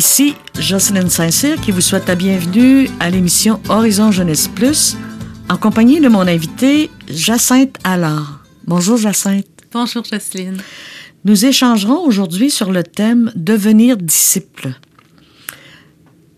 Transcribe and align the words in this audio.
Ici 0.00 0.34
Jocelyn 0.58 1.10
Saint-Cyr 1.10 1.60
qui 1.60 1.72
vous 1.72 1.82
souhaite 1.82 2.08
la 2.08 2.14
bienvenue 2.14 2.88
à 3.00 3.10
l'émission 3.10 3.60
Horizon 3.68 4.10
Jeunesse 4.10 4.48
Plus 4.48 4.96
en 5.50 5.58
compagnie 5.58 6.00
de 6.00 6.08
mon 6.08 6.26
invité 6.26 6.88
Jacinthe 7.06 7.76
Allard. 7.84 8.42
Bonjour 8.66 8.96
Jacinthe. 8.96 9.44
Bonjour 9.70 10.02
Jocelyne. 10.02 10.56
Nous 11.26 11.44
échangerons 11.44 12.02
aujourd'hui 12.06 12.50
sur 12.50 12.72
le 12.72 12.82
thème 12.82 13.30
Devenir 13.36 13.98
disciple. 13.98 14.72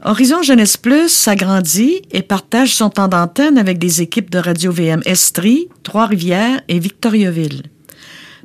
Horizon 0.04 0.42
Jeunesse 0.42 0.76
Plus 0.76 1.08
s'agrandit 1.08 2.02
et 2.10 2.22
partage 2.22 2.74
son 2.74 2.90
temps 2.90 3.06
d'antenne 3.06 3.58
avec 3.58 3.78
des 3.78 4.02
équipes 4.02 4.30
de 4.30 4.38
Radio 4.38 4.72
VM 4.72 5.02
Estrie, 5.04 5.68
Trois-Rivières 5.84 6.62
et 6.66 6.80
Victoriaville. 6.80 7.62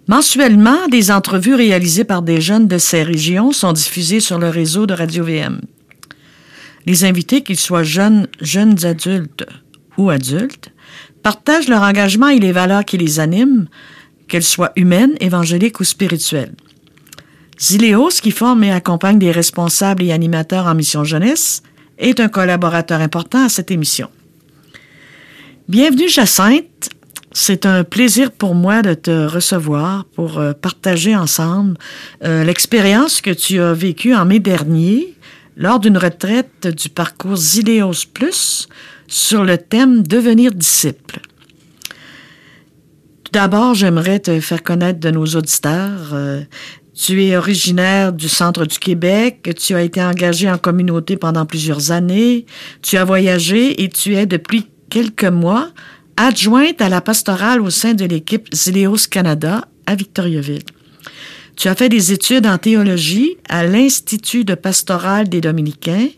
Mensuellement, 0.07 0.88
des 0.88 1.11
entrevues 1.11 1.55
réalisées 1.55 2.05
par 2.05 2.21
des 2.21 2.39
jeunes 2.39 2.67
de 2.67 2.77
ces 2.77 3.03
régions 3.03 3.52
sont 3.52 3.73
diffusées 3.73 4.21
sur 4.21 4.39
le 4.39 4.48
réseau 4.48 4.85
de 4.85 4.93
Radio 4.93 5.25
VM. 5.25 5.59
Les 6.85 7.03
invités, 7.03 7.41
qu'ils 7.41 7.59
soient 7.59 7.84
jeunes, 7.84 8.27
jeunes 8.39 8.85
adultes 8.85 9.45
ou 9.98 10.09
adultes, 10.09 10.71
partagent 11.23 11.67
leur 11.67 11.81
engagement 11.81 12.29
et 12.29 12.39
les 12.39 12.53
valeurs 12.53 12.85
qui 12.85 12.98
les 12.98 13.20
animent, 13.20 13.67
qu'elles 14.29 14.43
soient 14.43 14.71
humaines, 14.77 15.15
évangéliques 15.20 15.81
ou 15.81 15.84
spirituelles. 15.84 16.53
Zileos, 17.59 18.21
qui 18.21 18.31
forme 18.31 18.63
et 18.63 18.71
accompagne 18.71 19.20
des 19.20 19.31
responsables 19.31 20.03
et 20.03 20.13
animateurs 20.13 20.67
en 20.67 20.76
mission 20.76 21.03
jeunesse, 21.03 21.63
est 21.98 22.21
un 22.21 22.29
collaborateur 22.29 23.01
important 23.01 23.43
à 23.43 23.49
cette 23.49 23.71
émission. 23.71 24.09
Bienvenue 25.67 26.07
Jacinthe. 26.07 26.91
C'est 27.40 27.68
un 27.68 27.84
plaisir 27.84 28.32
pour 28.32 28.55
moi 28.55 28.82
de 28.82 28.96
te 28.96 29.12
recevoir 29.12 30.05
pour 30.16 30.40
euh, 30.40 30.54
partager 30.54 31.16
ensemble 31.16 31.77
euh, 32.24 32.44
l'expérience 32.44 33.21
que 33.21 33.29
tu 33.29 33.62
as 33.62 33.74
vécue 33.74 34.16
en 34.16 34.26
mai 34.26 34.40
dernier 34.40 35.13
lors 35.55 35.79
d'une 35.79 35.99
retraite 35.99 36.66
du 36.66 36.90
parcours 36.90 37.35
Zileos 37.35 38.07
Plus 38.12 38.68
sur 39.05 39.44
le 39.44 39.60
thème 39.60 40.02
Devenir 40.02 40.52
disciple. 40.52 41.20
Tout 43.24 43.32
d'abord, 43.34 43.76
j'aimerais 43.76 44.20
te 44.20 44.40
faire 44.40 44.63
connaître 44.63 44.99
de 44.99 45.12
nos 45.12 45.27
auditeurs. 45.27 46.13
Euh, 46.13 46.41
tu 46.96 47.24
es 47.24 47.38
originaire 47.38 48.13
du 48.13 48.29
centre 48.29 48.66
du 48.66 48.79
Québec, 48.79 49.54
tu 49.63 49.76
as 49.76 49.84
été 49.84 50.01
engagé 50.01 50.49
en 50.49 50.57
communauté 50.57 51.18
pendant 51.18 51.46
plusieurs 51.46 51.91
années, 51.91 52.48
tu 52.82 52.98
as 52.98 53.05
voyagé 53.05 53.84
et 53.84 53.90
tu 53.90 54.16
es 54.16 54.26
depuis 54.26 54.66
quelques 54.90 55.26
mois 55.26 55.70
adjointe 56.18 56.82
à 56.82 56.90
la 56.90 56.99
pastorale 56.99 57.62
au 57.62 57.70
sein 57.70 57.93
de 57.93 58.04
l'équipe 58.04 58.54
Zileos 58.54 59.07
Canada 59.10 59.68
à 59.85 59.96
Victoriaville. 59.96 60.63
Tu 61.55 61.70
as 61.70 61.76
fait 61.76 61.90
des 61.90 62.12
études 62.12 62.46
en 62.46 62.57
théologie 62.57 63.37
à 63.49 63.65
l'Institut 63.65 64.44
de 64.44 64.53
pastoral 64.53 65.29
des 65.29 65.41
Dominicains 65.41 66.09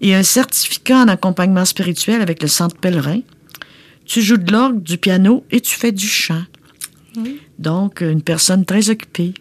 et 0.00 0.14
un 0.14 0.22
certificat 0.22 0.98
en 0.98 1.08
accompagnement 1.08 1.64
spirituel 1.64 2.20
avec 2.20 2.42
le 2.42 2.48
Centre 2.48 2.76
Pèlerin. 2.76 3.20
Tu 4.04 4.20
joues 4.20 4.36
de 4.36 4.52
l'orgue, 4.52 4.82
du 4.82 4.98
piano 4.98 5.44
et 5.50 5.60
tu 5.60 5.74
fais 5.74 5.92
du 5.92 6.06
chant. 6.06 6.42
Donc, 7.58 8.00
une 8.00 8.22
personne 8.22 8.64
très 8.64 8.90
occupée. 8.90 9.34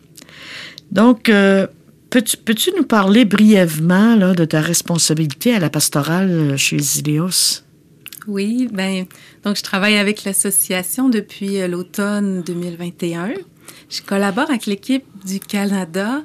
Donc, 0.91 1.29
euh, 1.29 1.67
peux-tu, 2.09 2.37
peux-tu 2.37 2.71
nous 2.77 2.83
parler 2.83 3.25
brièvement 3.25 4.15
là, 4.15 4.33
de 4.33 4.45
ta 4.45 4.61
responsabilité 4.61 5.55
à 5.55 5.59
la 5.59 5.69
pastorale 5.69 6.29
euh, 6.29 6.57
chez 6.57 6.79
Zileos? 6.79 7.63
Oui, 8.27 8.67
ben 8.71 9.05
donc 9.43 9.57
je 9.57 9.63
travaille 9.63 9.97
avec 9.97 10.23
l'association 10.23 11.09
depuis 11.09 11.59
euh, 11.59 11.67
l'automne 11.67 12.41
2021. 12.43 13.33
Je 13.89 14.01
collabore 14.01 14.49
avec 14.49 14.65
l'équipe 14.65 15.05
du 15.25 15.39
Canada 15.39 16.23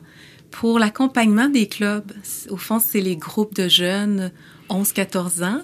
pour 0.50 0.78
l'accompagnement 0.78 1.48
des 1.48 1.67
clubs. 1.67 2.12
Au 2.50 2.56
fond, 2.56 2.78
c'est 2.80 3.01
les 3.01 3.17
groupes 3.17 3.55
de 3.55 3.68
jeunes 3.68 4.33
11-14 4.70 5.45
ans. 5.45 5.62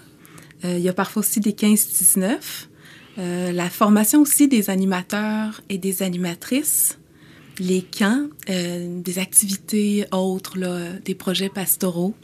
il 0.64 0.78
y 0.78 0.88
a 0.88 0.92
parfois 0.92 1.20
aussi 1.20 1.40
des 1.40 1.52
15-19. 1.52 2.32
la 3.16 3.70
formation 3.70 4.20
aussi 4.20 4.48
des 4.48 4.70
animateurs 4.70 5.62
et 5.68 5.78
des 5.78 6.02
animatrices 6.02 6.98
les 7.58 7.82
camps, 7.82 8.28
euh, 8.50 9.00
des 9.02 9.18
activités 9.18 10.06
autres, 10.12 10.58
des 11.04 11.14
projets 11.14 11.48
pastoraux. 11.48 12.14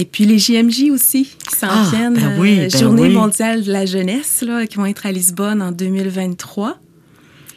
Et 0.00 0.04
puis 0.04 0.24
les 0.24 0.38
JMJ 0.38 0.90
aussi, 0.92 1.24
qui 1.24 1.56
s'en 1.56 1.66
Ah, 1.68 1.88
viennent. 1.90 2.14
ben 2.14 2.36
oui, 2.38 2.60
euh, 2.60 2.68
ben 2.70 2.80
Journée 2.80 3.02
oui. 3.02 3.08
mondiale 3.14 3.64
de 3.64 3.72
la 3.72 3.84
jeunesse, 3.84 4.42
là, 4.46 4.66
qui 4.66 4.76
vont 4.76 4.86
être 4.86 5.04
à 5.06 5.12
Lisbonne 5.12 5.60
en 5.60 5.72
2023. 5.72 6.78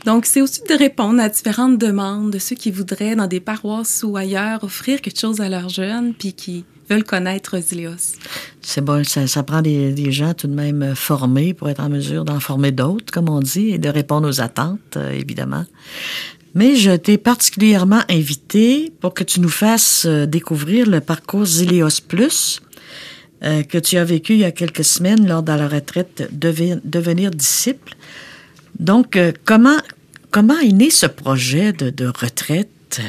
Donc, 0.06 0.26
c'est 0.26 0.42
aussi 0.42 0.62
de 0.68 0.74
répondre 0.74 1.22
à 1.22 1.30
différentes 1.30 1.78
demandes 1.78 2.32
de 2.32 2.40
ceux 2.40 2.56
qui 2.56 2.72
voudraient, 2.72 3.16
dans 3.16 3.28
des 3.28 3.40
paroisses 3.40 4.04
ou 4.04 4.18
ailleurs, 4.18 4.64
offrir 4.64 5.00
quelque 5.02 5.20
chose 5.20 5.40
à 5.40 5.48
leurs 5.50 5.70
jeunes, 5.70 6.16
puis 6.16 6.34
qui 6.34 6.66
veulent 6.90 7.04
connaître 7.04 7.60
Zilios. 7.60 8.16
C'est 8.62 8.84
bon, 8.84 9.04
ça, 9.06 9.28
ça 9.28 9.44
prend 9.44 9.62
des, 9.62 9.92
des 9.94 10.12
gens 10.12 10.34
tout 10.34 10.48
de 10.48 10.56
même 10.56 10.82
euh, 10.82 10.96
formés 10.96 11.54
pour 11.54 11.70
être 11.70 11.80
en 11.80 11.90
mesure 11.90 12.26
d'en 12.26 12.40
former 12.40 12.72
d'autres, 12.72 13.14
comme 13.14 13.30
on 13.30 13.40
dit, 13.40 13.70
et 13.70 13.78
de 13.78 13.88
répondre 13.90 14.28
aux 14.28 14.42
attentes, 14.42 14.80
euh, 14.98 15.12
évidemment. 15.12 15.66
Mais 16.54 16.76
je 16.76 16.92
t'ai 16.92 17.18
particulièrement 17.18 18.02
invité 18.10 18.92
pour 19.00 19.14
que 19.14 19.24
tu 19.24 19.40
nous 19.40 19.50
fasses 19.50 20.06
euh, 20.06 20.26
découvrir 20.26 20.90
le 20.90 21.00
parcours 21.00 21.46
Zéléos 21.46 22.02
Plus 22.06 22.62
euh, 23.44 23.64
que 23.64 23.78
tu 23.78 23.98
as 23.98 24.04
vécu 24.04 24.34
il 24.34 24.40
y 24.40 24.44
a 24.44 24.52
quelques 24.52 24.84
semaines 24.84 25.28
lors 25.28 25.44
de 25.44 25.52
la 25.54 25.68
retraite 25.68 26.28
Devenir 26.32 27.32
disciple. 27.32 27.96
Donc, 28.80 29.16
euh, 29.16 29.32
comment, 29.46 29.78
comment 30.30 30.60
est 30.60 30.74
né 30.74 30.90
ce 30.90 31.06
projet 31.06 31.72
de, 31.72 32.08
retraite? 32.08 33.00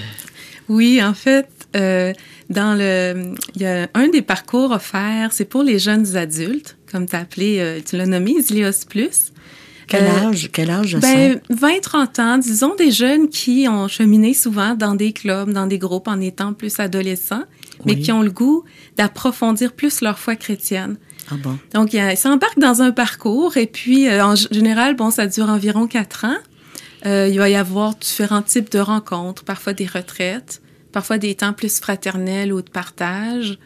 Oui, 0.68 1.02
en 1.02 1.14
fait, 1.14 1.48
dans 1.74 2.78
le, 2.78 3.34
il 3.56 3.62
y 3.62 3.66
a 3.66 3.88
un 3.94 4.08
des 4.08 4.22
parcours 4.22 4.70
offerts, 4.70 5.30
c'est 5.32 5.44
pour 5.44 5.64
les 5.64 5.80
jeunes 5.80 6.16
adultes, 6.16 6.76
comme 6.90 7.06
tu 7.06 7.16
appelé, 7.16 7.82
tu 7.84 7.96
l'as 7.96 8.06
nommé, 8.06 8.40
Zilios 8.40 8.86
Plus. 8.88 9.31
Quel 9.92 10.04
Euh, 10.04 10.28
âge, 10.28 10.48
quel 10.52 10.70
âge 10.70 10.96
Ben, 10.96 11.40
20-30 11.50 12.20
ans, 12.20 12.38
disons 12.38 12.74
des 12.74 12.90
jeunes 12.90 13.28
qui 13.28 13.66
ont 13.68 13.88
cheminé 13.88 14.32
souvent 14.32 14.74
dans 14.74 14.94
des 14.94 15.12
clubs, 15.12 15.52
dans 15.52 15.66
des 15.66 15.78
groupes 15.78 16.08
en 16.08 16.18
étant 16.20 16.54
plus 16.54 16.80
adolescents, 16.80 17.44
mais 17.84 17.98
qui 17.98 18.10
ont 18.10 18.22
le 18.22 18.30
goût 18.30 18.64
d'approfondir 18.96 19.72
plus 19.72 20.00
leur 20.00 20.18
foi 20.18 20.34
chrétienne. 20.36 20.96
Ah 21.30 21.34
bon? 21.42 21.58
Donc, 21.74 21.92
ils 21.92 22.16
s'embarquent 22.16 22.58
dans 22.58 22.80
un 22.80 22.90
parcours 22.90 23.56
et 23.58 23.66
puis, 23.66 24.08
euh, 24.08 24.24
en 24.24 24.34
général, 24.34 24.96
bon, 24.96 25.10
ça 25.10 25.26
dure 25.26 25.48
environ 25.50 25.86
quatre 25.86 26.24
ans. 26.24 26.38
Euh, 27.04 27.28
il 27.30 27.38
va 27.38 27.48
y 27.50 27.54
avoir 27.54 27.94
différents 27.96 28.42
types 28.42 28.70
de 28.72 28.78
rencontres, 28.78 29.44
parfois 29.44 29.72
des 29.74 29.86
retraites, 29.86 30.62
parfois 30.92 31.18
des 31.18 31.34
temps 31.34 31.52
plus 31.52 31.80
fraternels 31.80 32.52
ou 32.52 32.62
de 32.62 32.70
partage. 32.70 33.58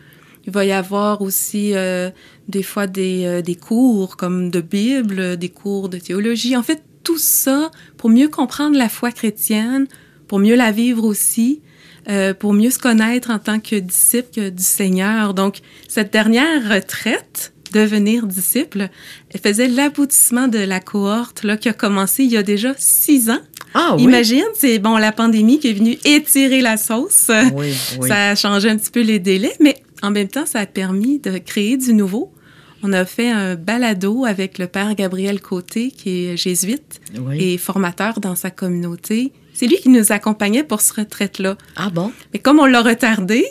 Il 0.47 0.53
va 0.53 0.65
y 0.65 0.73
avoir 0.73 1.23
aussi 1.23 1.73
euh, 1.75 2.11
des 2.49 2.63
fois 2.63 2.87
des, 2.87 3.25
euh, 3.25 3.43
des 3.43 3.55
cours 3.55 4.17
comme 4.17 4.51
de 4.51 4.61
Bible, 4.61 5.37
des 5.37 5.49
cours 5.49 5.89
de 5.89 5.99
théologie. 5.99 6.57
En 6.57 6.63
fait, 6.63 6.83
tout 7.03 7.19
ça 7.19 7.71
pour 7.97 8.11
mieux 8.11 8.29
comprendre 8.29 8.77
la 8.77 8.89
foi 8.89 9.13
chrétienne, 9.13 9.87
pour 10.29 10.39
mieux 10.39 10.57
la 10.57 10.73
vivre 10.73 11.05
aussi, 11.05 11.61
euh, 12.09 12.35
pour 12.35 12.53
mieux 12.53 12.71
se 12.71 12.79
connaître 12.79 13.31
en 13.31 13.39
tant 13.39 13.61
que 13.61 13.77
disciple 13.77 14.51
du 14.51 14.63
Seigneur. 14.63 15.35
Donc, 15.35 15.59
cette 15.89 16.13
dernière 16.13 16.69
retraite, 16.69 17.53
devenir 17.73 18.27
disciple, 18.27 18.89
elle 19.33 19.41
faisait 19.41 19.69
l'aboutissement 19.69 20.49
de 20.49 20.59
la 20.59 20.81
cohorte 20.81 21.43
là, 21.43 21.57
qui 21.57 21.69
a 21.69 21.73
commencé 21.73 22.25
il 22.25 22.31
y 22.31 22.37
a 22.37 22.43
déjà 22.43 22.75
six 22.79 23.29
ans. 23.29 23.41
Ah 23.75 23.95
oui? 23.97 24.05
Imagine, 24.05 24.47
c'est 24.55 24.79
bon 24.79 24.97
la 24.97 25.13
pandémie 25.13 25.59
qui 25.59 25.69
est 25.69 25.73
venue 25.75 25.99
étirer 26.05 26.61
la 26.61 26.77
sauce. 26.77 27.31
Oui, 27.55 27.73
oui. 28.01 28.09
Ça 28.09 28.31
a 28.31 28.35
changé 28.35 28.71
un 28.71 28.77
petit 28.77 28.91
peu 28.91 29.03
les 29.03 29.19
délais, 29.19 29.55
mais 29.61 29.77
en 30.03 30.11
même 30.11 30.29
temps, 30.29 30.47
ça 30.47 30.61
a 30.61 30.67
permis 30.67 31.19
de 31.19 31.39
créer 31.39 31.77
du 31.77 31.93
nouveau. 31.93 32.33
On 32.83 32.93
a 32.93 33.05
fait 33.05 33.31
un 33.31 33.55
balado 33.57 34.25
avec 34.25 34.59
le 34.59 34.67
père 34.67 34.95
Gabriel 34.95 35.41
Côté, 35.41 35.91
qui 35.91 36.27
est 36.27 36.37
jésuite 36.37 37.01
Oui. 37.19 37.39
et 37.55 37.59
formateur 37.59 38.21
dans 38.21 38.35
sa 38.37 38.51
communauté. 38.51 39.33
C'est 39.55 39.67
lui 39.67 39.77
qui 39.79 39.89
nous 39.89 40.13
accompagnait 40.13 40.63
pour 40.65 40.83
ce 40.83 40.93
retraite-là. 40.93 41.57
Ah 41.77 41.89
bon? 41.91 42.13
Mais 42.33 42.39
comme 42.39 42.59
on 42.59 42.67
l'a 42.67 42.83
retardé, 42.83 43.47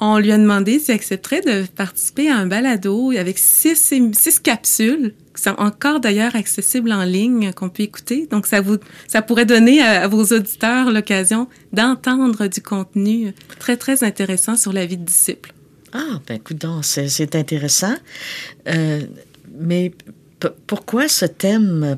on 0.00 0.18
lui 0.18 0.30
a 0.30 0.38
demandé 0.38 0.78
s'il 0.78 0.94
accepterait 0.94 1.40
de 1.40 1.64
participer 1.66 2.30
à 2.30 2.36
un 2.36 2.46
balado 2.46 3.10
avec 3.18 3.38
six, 3.38 3.74
six 4.12 4.38
capsules 4.40 5.14
qui 5.34 5.42
sont 5.42 5.56
encore 5.58 5.98
d'ailleurs 5.98 6.36
accessibles 6.36 6.92
en 6.92 7.02
ligne 7.02 7.52
qu'on 7.52 7.68
peut 7.70 7.82
écouter. 7.82 8.28
Donc, 8.30 8.46
ça 8.46 8.60
vous, 8.60 8.76
ça 9.08 9.20
pourrait 9.22 9.46
donner 9.46 9.82
à, 9.82 10.02
à 10.02 10.06
vos 10.08 10.22
auditeurs 10.26 10.92
l'occasion 10.92 11.48
d'entendre 11.72 12.46
du 12.46 12.62
contenu 12.62 13.32
très, 13.58 13.76
très 13.76 14.04
intéressant 14.04 14.56
sur 14.56 14.72
la 14.72 14.86
vie 14.86 14.96
de 14.96 15.04
disciple. 15.04 15.52
Ah, 15.92 16.20
ben 16.26 16.36
écoute 16.36 16.58
c'est 16.82 17.34
intéressant. 17.34 17.94
Euh, 18.68 19.02
mais 19.58 19.92
pourquoi 20.66 21.08
ce 21.08 21.24
thème 21.24 21.96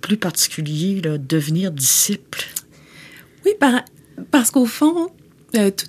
plus 0.00 0.16
particulier, 0.16 1.00
là, 1.02 1.18
devenir 1.18 1.72
disciple? 1.72 2.44
Oui, 3.44 3.52
par- 3.58 3.84
parce 4.30 4.50
qu'au 4.50 4.66
fond, 4.66 5.08
euh, 5.56 5.70
tout 5.70 5.86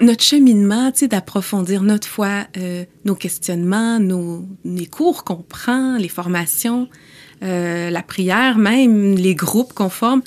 notre 0.00 0.22
cheminement, 0.22 0.92
d'approfondir 1.08 1.82
notre 1.82 2.06
foi, 2.06 2.46
euh, 2.56 2.84
nos 3.04 3.14
questionnements, 3.14 3.98
nos, 3.98 4.46
les 4.64 4.86
cours 4.86 5.24
qu'on 5.24 5.42
prend, 5.42 5.96
les 5.96 6.08
formations, 6.08 6.88
la 7.40 8.02
prière 8.04 8.56
même, 8.58 9.16
les 9.16 9.34
groupes 9.34 9.72
qu'on 9.72 9.88
forme, 9.88 10.22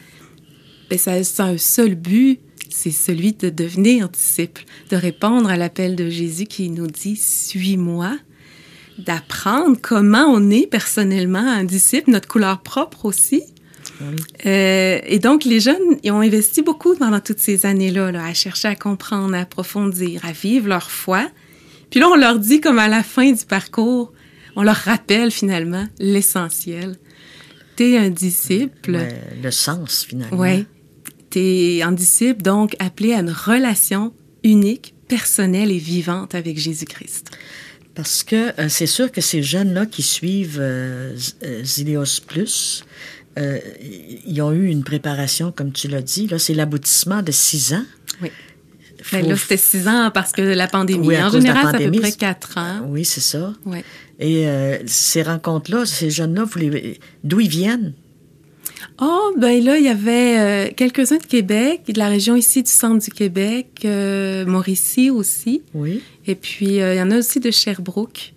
ben, 0.89 1.00
ça, 1.00 1.23
c'est 1.23 1.41
un 1.41 1.57
seul 1.57 1.95
but, 1.95 2.39
c'est 2.75 2.92
celui 2.92 3.31
de 3.31 3.50
devenir 3.50 4.10
disciple, 4.10 4.66
de 4.89 4.98
répondre 4.98 5.50
à 5.50 5.56
l'appel 5.56 5.95
de 5.95 6.10
Jésus 6.10 6.45
qui 6.45 6.69
nous 6.69 6.88
dit 6.88 7.16
Suis-moi, 7.16 8.18
d'apprendre 9.00 9.77
comment 9.81 10.25
on 10.25 10.51
est 10.51 10.68
personnellement 10.68 11.39
un 11.39 11.63
disciple, 11.63 12.12
notre 12.12 12.27
couleur 12.27 12.62
propre 12.62 13.06
aussi. 13.06 13.44
Euh, 14.45 15.00
et 15.06 15.19
donc, 15.19 15.45
les 15.45 15.62
jeunes 15.62 16.00
ils 16.04 16.12
ont 16.12 16.19
investi 16.19 16.62
beaucoup 16.63 16.95
pendant 16.95 17.22
toutes 17.22 17.39
ces 17.39 17.66
années-là 17.66 18.12
là, 18.12 18.25
à 18.25 18.33
chercher 18.33 18.68
à 18.68 18.75
comprendre, 18.75 19.36
à 19.36 19.39
approfondir, 19.39 20.25
à 20.25 20.33
vivre 20.33 20.68
leur 20.68 20.92
foi. 20.92 21.30
Puis 21.92 22.01
là, 22.01 22.10
on 22.10 22.16
leur 22.16 22.39
dit, 22.39 22.60
comme 22.60 22.80
à 22.80 22.89
la 22.89 23.04
fin 23.04 23.31
du 23.31 23.45
parcours, 23.45 24.12
on 24.57 24.63
leur 24.63 24.75
rappelle 24.75 25.31
finalement 25.31 25.86
l'essentiel. 25.98 26.98
T'es 27.78 27.98
un 27.98 28.10
disciple. 28.10 29.00
le 29.42 29.51
sens, 29.51 30.06
finalement. 30.07 30.38
Oui. 30.38 30.66
T'es 31.35 31.81
un 31.81 31.91
disciple, 31.91 32.41
donc 32.41 32.77
appelé 32.79 33.11
à 33.11 33.19
une 33.19 33.29
relation 33.29 34.13
unique, 34.45 34.93
personnelle 35.09 35.69
et 35.69 35.77
vivante 35.77 36.33
avec 36.33 36.57
Jésus-Christ. 36.57 37.29
Parce 37.93 38.23
que 38.23 38.57
euh, 38.57 38.69
c'est 38.69 38.85
sûr 38.85 39.11
que 39.11 39.19
ces 39.19 39.43
jeunes-là 39.43 39.85
qui 39.85 40.01
suivent 40.01 40.59
euh, 40.61 41.13
euh 41.43 41.61
Zilios 41.61 42.21
Plus, 42.25 42.85
euh, 43.37 43.59
ils 44.25 44.41
ont 44.41 44.53
eu 44.53 44.67
une 44.67 44.85
préparation, 44.85 45.51
comme 45.51 45.73
tu 45.73 45.89
l'as 45.89 46.01
dit. 46.01 46.27
Là, 46.27 46.39
c'est 46.39 46.53
l'aboutissement 46.53 47.21
de 47.21 47.33
six 47.33 47.73
ans. 47.73 47.85
Oui. 48.21 48.31
Ben 49.11 49.27
là, 49.27 49.35
c'était 49.35 49.57
six 49.57 49.89
ans 49.89 50.11
parce 50.13 50.31
que 50.31 50.41
la 50.41 50.69
pandémie. 50.69 51.05
Oui, 51.05 51.21
en 51.21 51.29
général, 51.29 51.65
ça 51.65 51.77
fait 51.77 51.91
près 51.91 52.13
quatre 52.13 52.57
ans. 52.57 52.79
Oui, 52.87 53.03
c'est 53.03 53.19
ça. 53.19 53.53
Oui. 53.65 53.79
Et 54.19 54.47
euh, 54.47 54.77
ces 54.85 55.21
rencontres-là, 55.21 55.85
ces 55.85 56.09
jeunes-là, 56.09 56.45
d'où 57.25 57.41
ils 57.41 57.49
viennent? 57.49 57.93
Oh, 58.99 59.33
ben 59.37 59.63
là, 59.63 59.77
il 59.77 59.85
y 59.85 59.89
avait 59.89 60.39
euh, 60.39 60.71
quelques-uns 60.75 61.17
de 61.17 61.25
Québec, 61.25 61.81
de 61.87 61.99
la 61.99 62.07
région 62.07 62.35
ici 62.35 62.63
du 62.63 62.71
centre 62.71 63.03
du 63.03 63.11
Québec, 63.11 63.67
euh, 63.85 64.45
Mauricie 64.45 65.09
aussi. 65.09 65.61
Oui. 65.73 66.01
Et 66.27 66.35
puis, 66.35 66.75
il 66.75 66.95
y 66.95 67.01
en 67.01 67.11
a 67.11 67.17
aussi 67.17 67.39
de 67.39 67.51
Sherbrooke. 67.51 68.33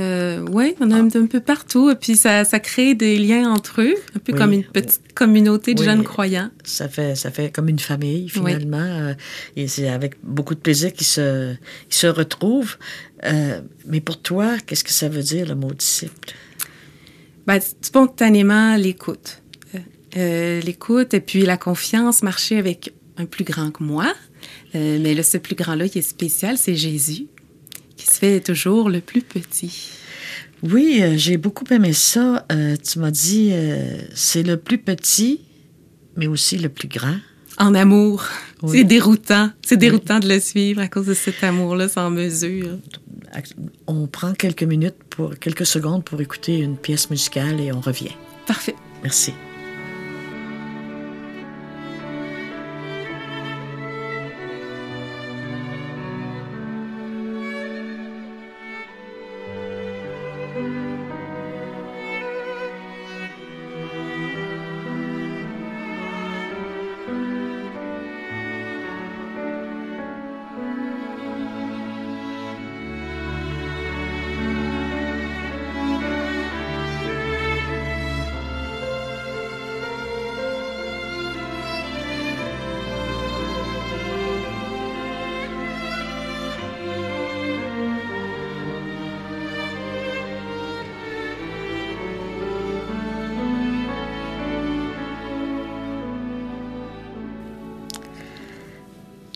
Euh, 0.00 0.46
oui, 0.50 0.74
on 0.80 0.90
a 0.90 0.96
un, 0.96 1.08
peu 1.08 1.40
partout. 1.40 1.90
Et 1.90 1.94
puis, 1.94 2.16
ça, 2.16 2.44
ça 2.44 2.60
crée 2.60 2.94
des 2.94 3.18
liens 3.18 3.50
entre 3.52 3.82
eux, 3.82 3.94
un 4.16 4.18
peu 4.18 4.32
comme 4.32 4.52
une 4.52 4.64
petite 4.64 5.12
communauté 5.14 5.74
de 5.74 5.82
jeunes 5.82 6.04
croyants. 6.04 6.50
Ça 6.64 6.88
fait, 6.88 7.14
ça 7.14 7.30
fait 7.30 7.50
comme 7.50 7.68
une 7.68 7.78
famille, 7.78 8.28
finalement. 8.28 8.78
Euh, 8.78 9.14
et 9.56 9.68
c'est 9.68 9.88
avec 9.88 10.14
beaucoup 10.22 10.54
de 10.54 10.60
plaisir 10.60 10.92
qu'ils 10.92 11.06
se, 11.06 11.54
se 11.88 12.06
retrouvent. 12.06 12.76
Euh, 13.24 13.60
mais 13.86 14.00
pour 14.00 14.20
toi, 14.20 14.56
qu'est-ce 14.64 14.84
que 14.84 14.92
ça 14.92 15.08
veut 15.08 15.22
dire, 15.22 15.46
le 15.46 15.54
mot 15.54 15.72
disciple? 15.72 16.34
Ben, 17.46 17.60
spontanément, 17.82 18.76
l'écoute. 18.76 19.39
L'écoute 20.14 21.14
et 21.14 21.20
puis 21.20 21.42
la 21.42 21.56
confiance, 21.56 22.22
marcher 22.22 22.58
avec 22.58 22.92
un 23.16 23.26
plus 23.26 23.44
grand 23.44 23.70
que 23.70 23.82
moi. 23.82 24.12
mais 24.74 25.14
là, 25.14 25.22
ce 25.22 25.38
plus 25.38 25.54
grand-là 25.54 25.88
qui 25.88 25.98
est 25.98 26.02
spécial, 26.02 26.58
c'est 26.58 26.74
Jésus 26.74 27.26
qui 28.00 28.06
se 28.06 28.18
fait 28.18 28.40
toujours 28.40 28.88
le 28.88 29.00
plus 29.00 29.22
petit. 29.22 29.92
Oui, 30.62 31.00
euh, 31.02 31.16
j'ai 31.16 31.36
beaucoup 31.36 31.64
aimé 31.70 31.92
ça. 31.92 32.46
Euh, 32.52 32.76
tu 32.76 32.98
m'as 32.98 33.10
dit, 33.10 33.50
euh, 33.52 34.00
c'est 34.14 34.42
le 34.42 34.56
plus 34.56 34.78
petit, 34.78 35.40
mais 36.16 36.26
aussi 36.26 36.58
le 36.58 36.68
plus 36.68 36.88
grand. 36.88 37.16
En 37.58 37.74
amour. 37.74 38.24
C'est 38.66 38.84
déroutant. 38.84 39.50
C'est 39.62 39.76
déroutant 39.76 40.18
de 40.18 40.28
le 40.28 40.40
suivre 40.40 40.80
à 40.80 40.88
cause 40.88 41.06
de 41.06 41.14
cet 41.14 41.44
amour-là 41.44 41.88
sans 41.88 42.10
mesure. 42.10 42.78
On 43.86 44.06
prend 44.06 44.32
quelques 44.32 44.62
minutes, 44.62 44.96
pour 45.10 45.38
quelques 45.38 45.66
secondes 45.66 46.04
pour 46.04 46.20
écouter 46.20 46.58
une 46.58 46.76
pièce 46.76 47.10
musicale 47.10 47.60
et 47.60 47.72
on 47.72 47.80
revient. 47.80 48.12
Parfait. 48.46 48.74
Merci. 49.02 49.32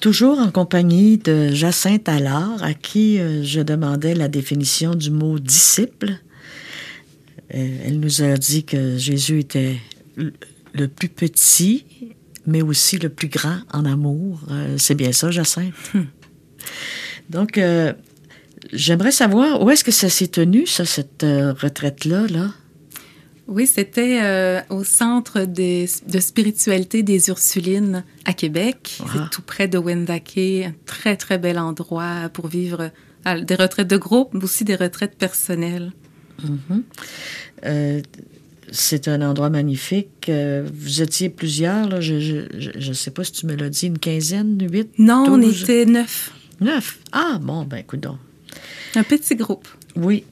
Toujours 0.04 0.38
en 0.38 0.50
compagnie 0.50 1.16
de 1.16 1.48
Jacinthe 1.54 2.10
Allard, 2.10 2.62
à 2.62 2.74
qui 2.74 3.18
euh, 3.18 3.42
je 3.42 3.62
demandais 3.62 4.14
la 4.14 4.28
définition 4.28 4.94
du 4.94 5.10
mot 5.10 5.38
disciple. 5.38 6.18
Euh, 7.54 7.78
elle 7.86 8.00
nous 8.00 8.20
a 8.20 8.36
dit 8.36 8.64
que 8.64 8.98
Jésus 8.98 9.38
était 9.38 9.78
le 10.74 10.88
plus 10.88 11.08
petit, 11.08 11.86
mais 12.46 12.60
aussi 12.60 12.98
le 12.98 13.08
plus 13.08 13.28
grand 13.28 13.56
en 13.72 13.86
amour. 13.86 14.42
Euh, 14.50 14.74
c'est 14.76 14.94
bien 14.94 15.12
ça, 15.12 15.30
Jacinthe? 15.30 15.72
Hmm. 15.94 16.02
Donc, 17.30 17.58
j'aimerais 18.74 19.10
savoir 19.10 19.62
où 19.62 19.70
est-ce 19.70 19.84
que 19.84 19.90
ça 19.90 20.10
s'est 20.10 20.28
tenu, 20.28 20.66
ça, 20.66 20.84
cette 20.84 21.22
retraite-là, 21.22 22.26
là? 22.26 22.50
Oui, 23.46 23.66
c'était 23.66 24.20
euh, 24.22 24.60
au 24.70 24.84
centre 24.84 25.44
de 25.44 25.86
spiritualité 26.20 27.02
des 27.02 27.28
Ursulines 27.28 28.04
à 28.24 28.32
Québec. 28.32 28.98
C'est 29.12 29.30
tout 29.30 29.42
près 29.42 29.68
de 29.68 29.76
Wendake, 29.76 30.38
un 30.38 30.72
très, 30.86 31.16
très 31.16 31.38
bel 31.38 31.58
endroit 31.58 32.30
pour 32.32 32.48
vivre 32.48 32.90
euh, 33.26 33.40
des 33.42 33.54
retraites 33.54 33.88
de 33.88 33.98
groupe, 33.98 34.30
mais 34.32 34.44
aussi 34.44 34.64
des 34.64 34.76
retraites 34.76 35.16
personnelles. 35.16 35.92
Mm-hmm. 36.42 36.82
Euh, 37.66 38.00
c'est 38.72 39.08
un 39.08 39.20
endroit 39.20 39.50
magnifique. 39.50 40.30
vous 40.30 41.02
étiez 41.02 41.28
plusieurs, 41.28 41.86
là, 41.88 42.00
je 42.00 42.88
ne 42.88 42.94
sais 42.94 43.10
pas 43.10 43.24
si 43.24 43.32
tu 43.32 43.46
me 43.46 43.54
l'as 43.54 43.68
dit, 43.68 43.86
une 43.88 43.98
quinzaine, 43.98 44.58
huit? 44.70 44.90
Non, 44.98 45.26
on 45.28 45.42
était 45.42 45.84
neuf. 45.84 46.32
Neuf? 46.60 46.98
Ah, 47.12 47.38
bon, 47.42 47.64
ben 47.64 47.76
écoute 47.76 48.00
donc. 48.00 48.16
Un 48.94 49.02
petit 49.02 49.36
groupe. 49.36 49.68
Oui. 49.96 50.24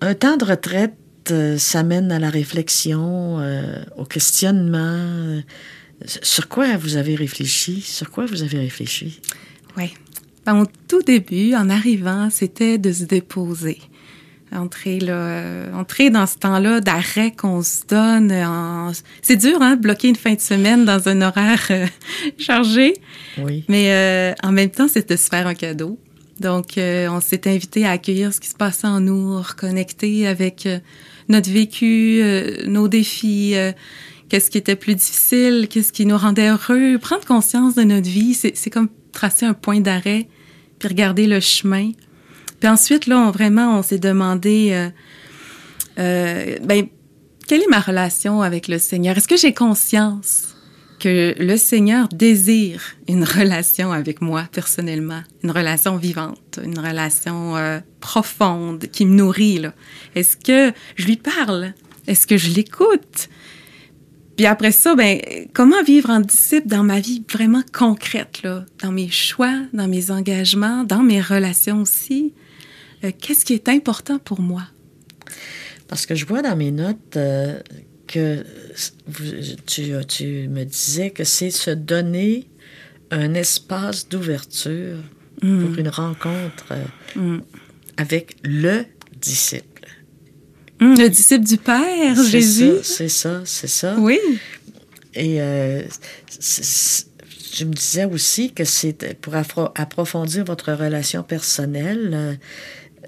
Un 0.00 0.14
temps 0.14 0.36
de 0.36 0.44
retraite, 0.44 0.94
euh, 1.30 1.58
ça 1.58 1.82
mène 1.82 2.10
à 2.10 2.18
la 2.18 2.30
réflexion, 2.30 3.38
euh, 3.40 3.82
au 3.96 4.04
questionnement. 4.04 4.78
Euh, 4.78 5.40
sur 6.22 6.48
quoi 6.48 6.76
vous 6.78 6.96
avez 6.96 7.14
réfléchi? 7.14 7.82
Sur 7.82 8.10
quoi 8.10 8.24
vous 8.24 8.42
avez 8.42 8.58
réfléchi? 8.58 9.20
Oui. 9.76 9.92
Ben, 10.46 10.58
au 10.62 10.66
tout 10.88 11.02
début, 11.02 11.54
en 11.54 11.68
arrivant, 11.68 12.30
c'était 12.30 12.78
de 12.78 12.92
se 12.92 13.04
déposer. 13.04 13.78
Entrer, 14.52 14.98
là, 14.98 15.66
entrer 15.74 16.10
dans 16.10 16.26
ce 16.26 16.36
temps-là 16.38 16.80
d'arrêt 16.80 17.30
qu'on 17.30 17.62
se 17.62 17.86
donne. 17.86 18.34
C'est 19.22 19.36
dur, 19.36 19.62
hein, 19.62 19.76
bloquer 19.76 20.08
une 20.08 20.16
fin 20.16 20.34
de 20.34 20.40
semaine 20.40 20.84
dans 20.84 21.08
un 21.08 21.20
horaire 21.20 21.70
chargé. 22.38 22.94
Oui. 23.38 23.64
Mais 23.68 24.34
en 24.42 24.50
même 24.50 24.70
temps, 24.70 24.88
c'est 24.88 25.08
de 25.08 25.14
se 25.14 25.28
faire 25.28 25.46
un 25.46 25.54
cadeau. 25.54 26.00
Donc, 26.40 26.78
euh, 26.78 27.08
on 27.10 27.20
s'est 27.20 27.46
invité 27.48 27.84
à 27.84 27.90
accueillir 27.90 28.32
ce 28.32 28.40
qui 28.40 28.48
se 28.48 28.54
passait 28.54 28.86
en 28.86 29.00
nous, 29.00 29.36
reconnecter 29.36 30.26
avec 30.26 30.64
euh, 30.64 30.78
notre 31.28 31.50
vécu, 31.50 32.20
euh, 32.22 32.66
nos 32.66 32.88
défis, 32.88 33.54
qu'est-ce 34.28 34.50
qui 34.50 34.56
était 34.56 34.74
plus 34.74 34.94
difficile, 34.94 35.68
qu'est-ce 35.68 35.92
qui 35.92 36.06
nous 36.06 36.16
rendait 36.16 36.48
heureux, 36.48 36.98
prendre 36.98 37.26
conscience 37.26 37.74
de 37.74 37.82
notre 37.82 38.08
vie. 38.08 38.32
C'est 38.34 38.70
comme 38.70 38.88
tracer 39.12 39.44
un 39.44 39.52
point 39.52 39.80
d'arrêt, 39.80 40.28
puis 40.78 40.88
regarder 40.88 41.26
le 41.26 41.40
chemin. 41.40 41.92
Puis 42.58 42.68
ensuite, 42.68 43.06
là, 43.06 43.18
on, 43.18 43.30
vraiment, 43.30 43.78
on 43.78 43.82
s'est 43.82 43.98
demandé, 43.98 44.90
ben, 45.96 46.86
quelle 47.46 47.62
est 47.62 47.70
ma 47.70 47.80
relation 47.80 48.40
avec 48.40 48.66
le 48.66 48.78
Seigneur? 48.78 49.16
Est-ce 49.18 49.28
que 49.28 49.36
j'ai 49.36 49.52
conscience 49.52 50.56
que 51.00 51.34
le 51.38 51.56
Seigneur 51.56 52.06
désire 52.08 52.82
une 53.08 53.24
relation 53.24 53.90
avec 53.90 54.20
moi 54.20 54.46
personnellement, 54.52 55.22
une 55.42 55.50
relation 55.50 55.96
vivante, 55.96 56.60
une 56.62 56.78
relation 56.78 57.56
euh, 57.56 57.80
profonde 58.00 58.86
qui 58.92 59.06
me 59.06 59.14
nourrit. 59.16 59.62
Est-ce 60.14 60.36
que 60.36 60.72
je 60.96 61.06
lui 61.06 61.16
parle? 61.16 61.72
Est-ce 62.06 62.26
que 62.26 62.36
je 62.36 62.50
l'écoute? 62.50 63.28
Puis 64.36 64.46
après 64.46 64.72
ça, 64.72 64.94
ben, 64.94 65.20
comment 65.52 65.82
vivre 65.82 66.10
en 66.10 66.20
disciple 66.20 66.68
dans 66.68 66.84
ma 66.84 67.00
vie 67.00 67.22
vraiment 67.30 67.62
concrète, 67.72 68.42
là, 68.42 68.64
dans 68.82 68.92
mes 68.92 69.10
choix, 69.10 69.54
dans 69.72 69.88
mes 69.88 70.10
engagements, 70.10 70.84
dans 70.84 71.02
mes 71.02 71.20
relations 71.20 71.82
aussi? 71.82 72.32
Euh, 73.04 73.10
qu'est-ce 73.18 73.44
qui 73.44 73.54
est 73.54 73.68
important 73.68 74.18
pour 74.18 74.40
moi? 74.40 74.62
Parce 75.88 76.06
que 76.06 76.14
je 76.14 76.24
vois 76.24 76.42
dans 76.42 76.56
mes 76.56 76.70
notes 76.70 77.16
euh, 77.16 77.60
que 78.12 78.44
tu, 79.66 79.92
tu 80.08 80.48
me 80.48 80.64
disais 80.64 81.10
que 81.10 81.24
c'est 81.24 81.50
se 81.50 81.70
donner 81.70 82.48
un 83.10 83.34
espace 83.34 84.08
d'ouverture 84.08 84.98
pour 85.40 85.48
Mm. 85.48 85.78
une 85.78 85.88
rencontre 85.88 86.66
euh, 86.72 86.84
Mm. 87.16 87.40
avec 87.96 88.36
le 88.44 88.84
disciple. 89.20 89.86
Mm, 90.80 90.94
Le 90.98 91.08
disciple 91.08 91.44
du 91.44 91.56
Père, 91.56 92.16
C'est 92.16 92.30
Jésus. 92.30 92.70
ça, 92.82 92.82
C'est 92.84 93.08
ça, 93.08 93.42
c'est 93.44 93.66
ça. 93.80 93.96
Oui. 93.98 94.18
Et 95.14 95.40
euh, 95.40 95.82
je 97.58 97.64
me 97.64 97.72
disais 97.72 98.04
aussi 98.04 98.52
que 98.52 98.64
c'est 98.64 99.14
pour 99.20 99.34
approfondir 99.34 100.44
votre 100.44 100.72
relation 100.72 101.22
personnelle, 101.22 102.38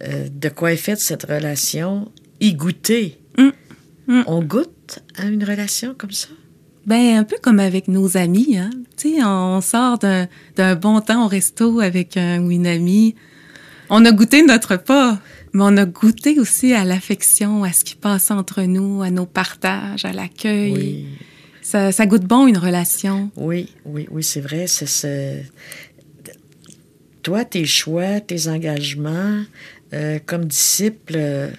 euh, 0.03 0.29
de 0.31 0.49
quoi 0.49 0.73
est 0.73 0.77
faite 0.89 1.01
cette 1.01 1.25
relation, 1.25 2.11
y 2.41 2.55
goûter. 2.55 3.19
On 4.27 4.43
goûte 4.43 4.73
à 5.17 5.27
une 5.27 5.45
relation 5.45 5.95
comme 5.97 6.11
ça? 6.13 6.29
Ben, 6.87 7.17
un 7.17 7.25
peu 7.25 7.37
comme 7.41 7.61
avec 7.61 7.87
nos 7.89 8.17
amis, 8.17 8.59
hein. 8.59 8.71
Tu 8.97 9.15
sais, 9.17 9.25
on 9.25 9.61
sort 9.61 9.99
d'un 9.99 10.75
bon 10.77 11.01
temps 11.01 11.25
au 11.25 11.29
resto 11.29 11.81
avec 11.81 12.17
un 12.17 12.43
ou 12.43 12.51
une 12.51 12.67
amie. 12.67 13.15
On 13.89 14.05
a 14.05 14.11
goûté 14.13 14.43
notre 14.43 14.73
repas, 14.73 15.19
mais 15.53 15.63
on 15.65 15.77
a 15.77 15.85
goûté 15.85 16.41
aussi 16.41 16.73
à 16.73 16.85
l'affection, 16.85 17.63
à 17.63 17.73
ce 17.73 17.85
qui 17.85 17.95
passe 17.95 18.31
entre 18.31 18.63
nous, 18.63 19.03
à 19.03 19.11
nos 19.11 19.27
partages, 19.27 20.05
à 20.05 20.13
l'accueil. 20.13 20.73
Oui, 20.73 21.07
Ça, 21.63 21.93
ça 21.93 22.07
goûte 22.07 22.25
bon, 22.25 22.47
une 22.49 22.59
relation. 22.59 23.31
oui, 23.37 23.69
oui, 23.85 24.09
oui, 24.11 24.25
c'est 24.25 24.41
vrai. 24.41 24.67
C'est 24.67 25.45
Toi, 27.23 27.45
tes 27.45 27.65
choix, 27.67 28.19
tes 28.21 28.49
engagements, 28.49 29.43
euh, 29.93 30.19
comme 30.27 30.47
disciple, 30.47 31.15
euh, 31.17 31.51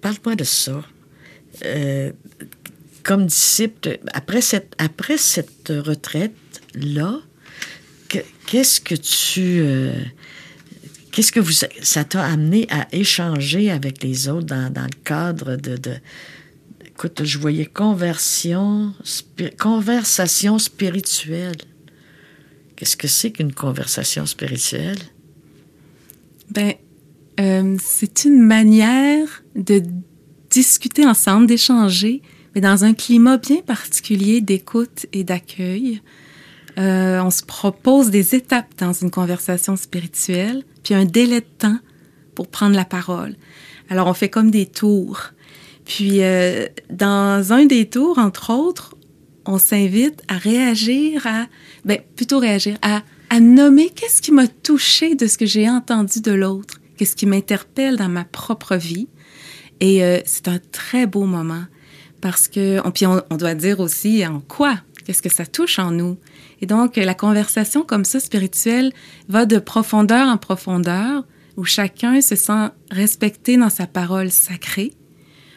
parle-moi 0.00 0.36
de 0.36 0.44
ça. 0.44 0.82
Euh, 1.64 2.12
comme 3.02 3.26
disciple, 3.26 3.98
après 4.12 4.40
cette, 4.40 4.74
après 4.78 5.18
cette 5.18 5.68
retraite-là, 5.68 7.20
que- 8.08 8.24
qu'est-ce 8.46 8.80
que 8.80 8.94
tu... 8.94 9.60
euh, 9.60 9.92
qu'est-ce 11.10 11.32
que 11.32 11.40
vous, 11.40 11.52
ça 11.52 12.04
t'a 12.04 12.22
amené 12.24 12.66
à 12.70 12.86
échanger 12.92 13.70
avec 13.70 14.02
les 14.02 14.28
autres 14.28 14.46
dans, 14.46 14.72
dans 14.72 14.84
le 14.84 15.02
cadre 15.04 15.56
de... 15.56 15.76
de 15.76 15.94
écoute, 16.86 17.24
je 17.24 17.38
voyais 17.38 17.66
conversion, 17.66 18.94
conversation 19.58 20.58
spirituelle. 20.58 21.56
Qu'est-ce 22.76 22.96
que 22.96 23.08
c'est 23.08 23.32
qu'une 23.32 23.52
conversation 23.52 24.26
spirituelle? 24.26 24.98
Ben, 26.50 26.74
euh, 27.40 27.76
c'est 27.80 28.24
une 28.24 28.42
manière 28.42 29.42
de 29.56 29.82
discuter 30.52 31.06
ensemble, 31.06 31.46
d'échanger, 31.46 32.22
mais 32.54 32.60
dans 32.60 32.84
un 32.84 32.92
climat 32.92 33.38
bien 33.38 33.62
particulier 33.62 34.40
d'écoute 34.40 35.06
et 35.12 35.24
d'accueil. 35.24 36.02
Euh, 36.78 37.20
on 37.20 37.30
se 37.30 37.42
propose 37.42 38.10
des 38.10 38.34
étapes 38.34 38.72
dans 38.78 38.92
une 38.92 39.10
conversation 39.10 39.76
spirituelle, 39.76 40.62
puis 40.82 40.94
un 40.94 41.04
délai 41.04 41.40
de 41.40 41.46
temps 41.58 41.78
pour 42.34 42.48
prendre 42.48 42.76
la 42.76 42.84
parole. 42.84 43.36
Alors, 43.90 44.06
on 44.06 44.14
fait 44.14 44.28
comme 44.28 44.50
des 44.50 44.66
tours. 44.66 45.32
Puis, 45.84 46.22
euh, 46.22 46.66
dans 46.90 47.52
un 47.52 47.66
des 47.66 47.88
tours, 47.88 48.18
entre 48.18 48.50
autres, 48.52 48.94
on 49.44 49.58
s'invite 49.58 50.22
à 50.28 50.38
réagir 50.38 51.26
à, 51.26 51.46
ben, 51.84 51.98
plutôt 52.16 52.38
réagir 52.38 52.78
à, 52.82 53.02
à 53.28 53.40
nommer 53.40 53.90
qu'est-ce 53.90 54.22
qui 54.22 54.32
m'a 54.32 54.46
touché 54.46 55.14
de 55.14 55.26
ce 55.26 55.36
que 55.36 55.46
j'ai 55.46 55.68
entendu 55.68 56.20
de 56.20 56.32
l'autre, 56.32 56.80
qu'est-ce 56.96 57.16
qui 57.16 57.26
m'interpelle 57.26 57.96
dans 57.96 58.08
ma 58.08 58.24
propre 58.24 58.76
vie. 58.76 59.08
Et 59.82 60.04
euh, 60.04 60.20
c'est 60.24 60.46
un 60.46 60.60
très 60.70 61.06
beau 61.06 61.24
moment 61.24 61.64
parce 62.20 62.46
que, 62.46 62.80
on, 62.86 62.92
puis 62.92 63.04
on, 63.04 63.20
on 63.30 63.36
doit 63.36 63.54
dire 63.54 63.80
aussi 63.80 64.24
en 64.24 64.40
quoi, 64.40 64.76
qu'est-ce 65.04 65.20
que 65.20 65.28
ça 65.28 65.44
touche 65.44 65.80
en 65.80 65.90
nous. 65.90 66.18
Et 66.60 66.66
donc, 66.66 66.94
la 66.94 67.14
conversation 67.14 67.82
comme 67.82 68.04
ça 68.04 68.20
spirituelle 68.20 68.92
va 69.28 69.44
de 69.44 69.58
profondeur 69.58 70.28
en 70.28 70.36
profondeur 70.36 71.24
où 71.56 71.64
chacun 71.64 72.20
se 72.20 72.36
sent 72.36 72.68
respecté 72.92 73.56
dans 73.56 73.70
sa 73.70 73.88
parole 73.88 74.30
sacrée 74.30 74.92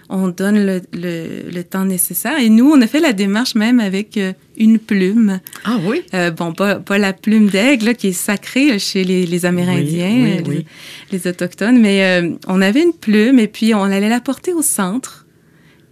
on 0.09 0.27
donne 0.27 0.65
le, 0.65 0.81
le, 0.93 1.49
le, 1.51 1.63
temps 1.63 1.85
nécessaire. 1.85 2.37
Et 2.39 2.49
nous, 2.49 2.69
on 2.69 2.81
a 2.81 2.87
fait 2.87 2.99
la 2.99 3.13
démarche 3.13 3.55
même 3.55 3.79
avec 3.79 4.17
euh, 4.17 4.33
une 4.57 4.77
plume. 4.79 5.39
Ah 5.63 5.77
oui? 5.83 6.03
Euh, 6.13 6.31
bon, 6.31 6.53
pas, 6.53 6.75
pas 6.75 6.97
la 6.97 7.13
plume 7.13 7.47
d'aigle, 7.47 7.95
qui 7.95 8.07
est 8.07 8.13
sacrée 8.13 8.77
chez 8.79 9.03
les, 9.03 9.25
les 9.25 9.45
Amérindiens, 9.45 10.09
oui, 10.09 10.23
oui, 10.23 10.43
les, 10.43 10.57
oui. 10.57 10.65
les, 11.11 11.27
Autochtones, 11.27 11.79
mais 11.79 12.03
euh, 12.03 12.31
on 12.47 12.61
avait 12.61 12.83
une 12.83 12.93
plume 12.93 13.39
et 13.39 13.47
puis 13.47 13.73
on 13.73 13.83
allait 13.83 14.09
la 14.09 14.21
porter 14.21 14.53
au 14.53 14.61
centre. 14.61 15.25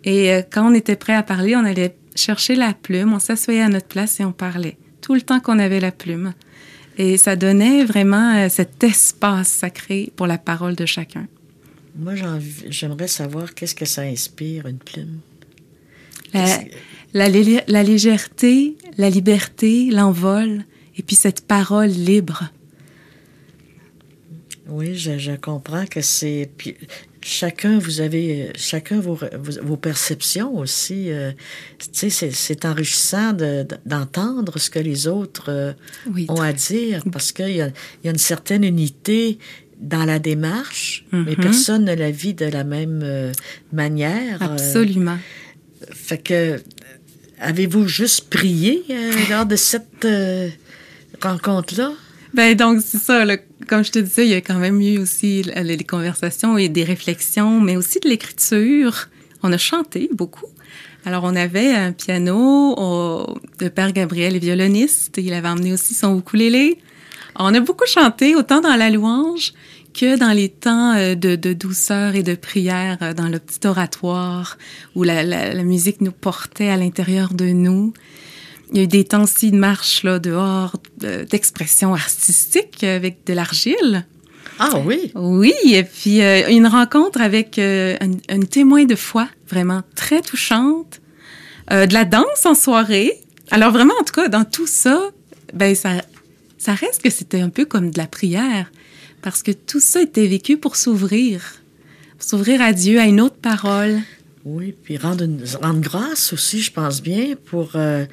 Et 0.06 0.32
quand 0.52 0.70
on 0.70 0.74
était 0.74 0.98
prêt 0.98 1.14
à 1.14 1.24
parler, 1.24 1.56
on 1.56 1.64
allait 1.64 1.96
chercher 2.14 2.56
la 2.56 2.74
plume, 2.74 3.14
on 3.14 3.20
s'assoyait 3.20 3.62
à 3.62 3.70
notre 3.70 3.88
place 3.88 4.20
et 4.20 4.26
on 4.26 4.34
parlait. 4.34 4.76
Tout 5.00 5.14
le 5.14 5.22
temps 5.22 5.40
qu'on 5.40 5.60
avait 5.60 5.80
la 5.80 5.94
plume. 5.94 6.34
Et 6.98 7.16
ça 7.16 7.38
donnait 7.38 7.86
vraiment 7.86 8.50
cet 8.50 8.84
espace 8.84 9.48
sacré 9.48 10.12
pour 10.18 10.28
la 10.28 10.38
parole 10.38 10.76
de 10.76 10.86
chacun. 10.86 11.26
Moi, 11.96 12.14
j'aimerais 12.70 13.08
savoir 13.08 13.54
qu'est-ce 13.54 13.76
que 13.76 13.86
ça 13.86 14.02
inspire, 14.02 14.66
une 14.66 14.80
plume? 14.80 15.20
La, 16.34 16.60
la, 17.14 17.30
la, 17.68 17.84
légèreté, 17.84 18.76
la 18.98 19.10
liberté, 19.10 19.92
l'envol, 19.92 20.66
et 20.98 21.04
puis 21.04 21.16
cette 21.16 21.46
parole 21.46 21.90
libre. 21.90 22.50
Oui, 24.68 24.96
je, 24.96 25.20
je 25.20 25.34
comprends 25.34 25.86
que 25.86 26.02
c'est. 26.02 26.50
Puis 26.58 26.76
chacun, 27.22 27.78
vous 27.78 28.02
avez. 28.02 28.52
Chacun 28.56 29.00
vos, 29.00 29.20
vos, 29.62 29.78
perceptions 29.78 30.58
aussi. 30.58 31.12
Euh, 31.12 31.32
tu 31.78 32.10
sais, 32.10 32.32
c'est 32.32 32.66
enrichissant 32.66 33.34
d'entendre 33.86 34.54
de, 34.54 34.60
ce 34.60 34.70
que 34.70 34.80
les 34.80 35.08
autres 35.08 35.50
euh, 35.50 35.74
oui, 36.08 36.26
ont 36.30 36.42
à 36.42 36.54
dire 36.54 37.04
parce 37.12 37.32
qu'il 37.32 37.50
y, 37.50 37.58
y 37.58 37.62
a, 37.62 37.72
une 38.04 38.18
certaine 38.18 38.64
unité 38.64 39.38
dans 39.84 40.06
la 40.06 40.18
démarche, 40.20 41.06
mm 41.12 41.18
-hmm. 41.18 41.26
mais 41.26 41.36
personne 41.36 41.84
ne 41.86 41.96
la 41.96 42.12
vit 42.12 42.34
de 42.34 42.46
la 42.46 42.64
même 42.64 43.02
euh, 43.04 43.32
manière. 43.72 44.42
Absolument. 44.42 45.20
Euh, 45.20 45.86
fait 45.92 46.18
que, 46.18 46.62
avez-vous 47.40 47.88
juste 47.88 48.30
prié 48.30 48.84
euh, 48.90 49.12
lors 49.30 49.46
de 49.46 49.56
cette 49.56 50.06
euh, 50.06 50.50
rencontre-là? 51.22 51.92
Ben 52.34 52.56
donc, 52.56 52.82
c'est 52.84 52.98
ça. 52.98 53.26
Là, 53.26 53.38
comme 53.68 53.84
je 53.84 53.92
te 53.92 54.00
disais, 54.00 54.26
il 54.26 54.32
y 54.32 54.34
a 54.34 54.42
quand 54.42 54.58
même 54.58 54.82
eu 54.82 54.98
aussi 54.98 55.44
les 55.44 55.78
conversations 55.78 56.58
et 56.58 56.68
des 56.68 56.84
réflexions, 56.84 57.60
mais 57.62 57.76
aussi 57.76 58.00
de 58.00 58.10
l'écriture. 58.10 59.10
On 59.44 59.52
a 59.52 59.58
chanté 59.58 60.10
beaucoup. 60.12 60.48
Alors, 61.06 61.26
on 61.26 61.36
avait 61.36 61.74
un 61.76 61.92
piano, 61.92 62.74
on, 62.78 63.36
le 63.60 63.70
père 63.70 63.92
Gabriel 63.92 64.36
est 64.36 64.40
violoniste, 64.40 65.18
il 65.18 65.34
avait 65.34 65.50
emmené 65.50 65.74
aussi 65.74 65.94
son 65.94 66.18
ukulélé. 66.18 66.80
On 67.38 67.54
a 67.54 67.60
beaucoup 67.60 67.86
chanté, 67.86 68.36
autant 68.36 68.62
dans 68.62 68.76
la 68.76 68.90
louange 68.90 69.54
que 69.94 70.18
dans 70.18 70.32
les 70.32 70.50
temps 70.50 70.96
de, 70.96 71.36
de 71.36 71.54
douceur 71.54 72.16
et 72.16 72.24
de 72.24 72.34
prière 72.34 73.14
dans 73.16 73.28
le 73.28 73.38
petit 73.38 73.68
oratoire 73.68 74.58
où 74.96 75.04
la, 75.04 75.22
la, 75.24 75.54
la 75.54 75.64
musique 75.64 76.02
nous 76.02 76.12
portait 76.12 76.70
à 76.70 76.78
l'intérieur 76.78 77.34
de 77.34 77.46
nous. 77.46 77.94
Il 78.72 78.78
y 78.78 78.80
a 78.80 78.84
eu 78.86 78.88
des 78.88 79.04
temps 79.04 79.24
aussi 79.24 79.52
de 79.52 79.58
marche 79.58 80.04
là, 80.04 80.18
dehors, 80.18 80.78
d'expression 80.98 81.94
artistique 81.94 82.84
avec 82.84 83.24
de 83.28 83.34
l'argile. 83.34 84.08
Ah 84.60 84.80
oui? 84.86 85.12
Oui, 85.16 85.54
et 85.66 85.84
puis 85.84 86.22
euh, 86.22 86.50
une 86.50 86.68
rencontre 86.68 87.22
avec 87.22 87.60
euh, 87.60 87.96
un, 88.02 88.12
un, 88.36 88.42
témoin 88.42 88.86
de 88.86 88.96
foi 88.96 89.28
vraiment 89.48 89.82
très 89.96 90.22
touchante, 90.22 91.02
euh, 91.72 91.86
de 91.86 91.94
la 91.94 92.06
danse 92.06 92.46
en 92.46 92.56
soirée. 92.56 93.20
Alors 93.52 93.72
vraiment, 93.72 93.94
en 94.00 94.04
tout 94.04 94.14
cas, 94.14 94.28
dans 94.28 94.46
tout 94.46 94.68
ça, 94.68 95.02
ben 95.54 95.76
ça, 95.76 96.02
ça 96.64 96.74
reste 96.74 97.02
que 97.02 97.10
c'était 97.10 97.42
un 97.42 97.50
peu 97.50 97.66
comme 97.66 97.92
de 97.92 97.98
la 97.98 98.08
prière, 98.08 98.72
parce 99.22 99.44
que 99.44 99.52
tout 99.52 99.82
ça 99.82 100.02
était 100.02 100.28
vécu 100.28 100.58
pour 100.58 100.78
s'ouvrir, 100.78 101.42
s'ouvrir 102.20 102.62
à 102.62 102.72
Dieu, 102.72 103.02
à 103.02 103.06
une 103.06 103.20
autre 103.20 103.36
parole. 103.36 104.00
Oui, 104.46 104.74
puis 104.84 104.98
rendre, 104.98 105.26
une, 105.26 105.44
rendre 105.62 105.82
grâce 105.82 106.32
aussi, 106.32 106.62
je 106.62 106.72
pense 106.72 107.02
bien, 107.02 107.36
pour 107.46 107.72
euh, 107.76 108.06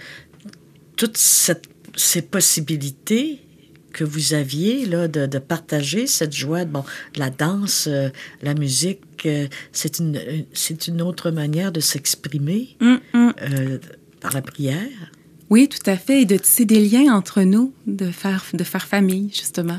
toutes 0.97 1.17
cette, 1.17 1.69
ces 1.95 2.23
possibilités 2.23 3.41
que 3.93 4.03
vous 4.03 4.35
aviez 4.35 4.85
là, 4.85 5.07
de, 5.07 5.27
de, 5.27 5.39
partager 5.39 6.09
cette 6.09 6.35
joie. 6.35 6.65
Bon, 6.65 6.85
la 7.15 7.31
danse, 7.31 7.87
euh, 7.89 8.09
la 8.43 8.55
musique, 8.55 9.27
euh, 9.27 9.47
c'est 9.71 10.01
une, 10.01 10.21
c'est 10.53 10.89
une 10.89 11.03
autre 11.03 11.31
manière 11.31 11.71
de 11.71 11.81
s'exprimer 11.81 12.77
mm 12.81 12.97
euh, 13.15 13.79
par 14.21 14.35
la 14.35 14.43
prière. 14.43 15.13
Oui, 15.51 15.69
tout 15.69 15.91
à 15.91 15.97
fait, 15.97 16.23
et 16.23 16.25
de 16.25 16.37
tisser 16.37 16.65
des 16.65 16.81
liens 16.81 17.13
entre 17.13 17.43
nous, 17.43 17.73
de 17.87 18.11
faire, 18.11 18.45
de 18.53 18.65
faire 18.65 18.87
famille, 18.87 19.31
justement. 19.35 19.77